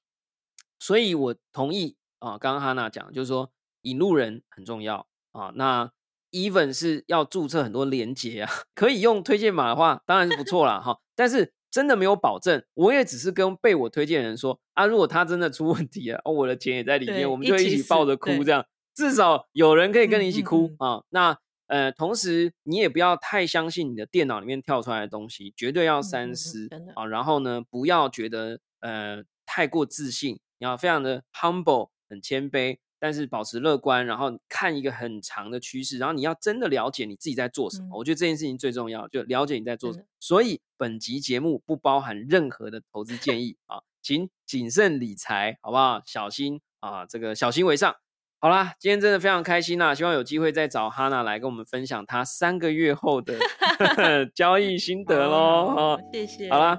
[0.79, 3.51] 所以我同意啊，刚刚哈娜讲，就是说
[3.81, 5.51] 引路人很重要啊。
[5.55, 5.91] 那
[6.31, 10.99] even 是要注册很多连接啊， 可以用推荐码的话，当然是不 错啦哈。
[11.15, 18.65] 但是真的没有保证，我也只是跟被我推荐人说啊，如果他真的出问题了，哦，我的钱也在里面，我们就一起抱着哭，这样
[18.95, 21.03] 至少有人可以跟你一起哭啊。
[21.09, 21.39] 那
[21.73, 27.03] 呃，同时你也不要太相信你的电脑里面跳出来的东西，绝对要三思啊。
[27.07, 32.77] 然后呢，不要觉得呃太过自信，你要非常的 humble，很谦卑。
[32.99, 37.97] 但是保持乐观，然后看一个很长的趋势，然后你要真的了解你自己在做什么。
[37.97, 40.05] 我觉得这件事情最重要，就了解你在做什么。
[40.19, 46.03] 所以本集节目不包含任何的投资建议啊，请谨慎理财，好不好？
[46.05, 47.95] 小心啊，这个小心为上。
[48.43, 53.35] 好啦，今天真的非常开心呐，希望有机会再找哈娜来跟我们分享她三个月后的
[54.35, 55.97] 交易心得喽。
[56.11, 56.49] 谢谢。
[56.49, 56.77] 好啦。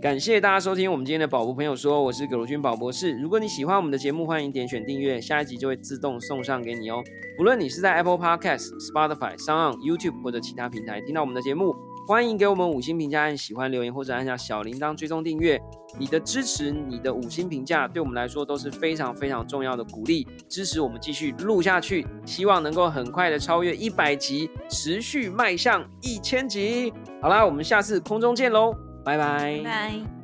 [0.00, 3.10] 感谢大家收听我们今天的宝博朋友说，我是葛如君宝博士。
[3.18, 7.02] 如果你喜欢我们的节目，欢迎点选订阅，下一集就会自动送上给你哦。
[7.40, 11.74] 无论你是在 Apple Podcast、Spotify、s o n YouTube 或者其他平台听到我们的节目，
[12.06, 15.60] 欢迎给我们五星评价、按喜欢留言或者按下小铃铛追踪订阅。
[15.98, 22.06] 你的支持、你的五星评价，对我们来说都是非常非常重要的鼓励，支持我们继续录下去。
[22.24, 26.92] 希望能够很快的超越一百集，持续迈向一千集。
[27.20, 28.74] 好啦，我们下次空中见喽！
[29.04, 29.60] 拜拜。
[29.62, 30.21] 拜。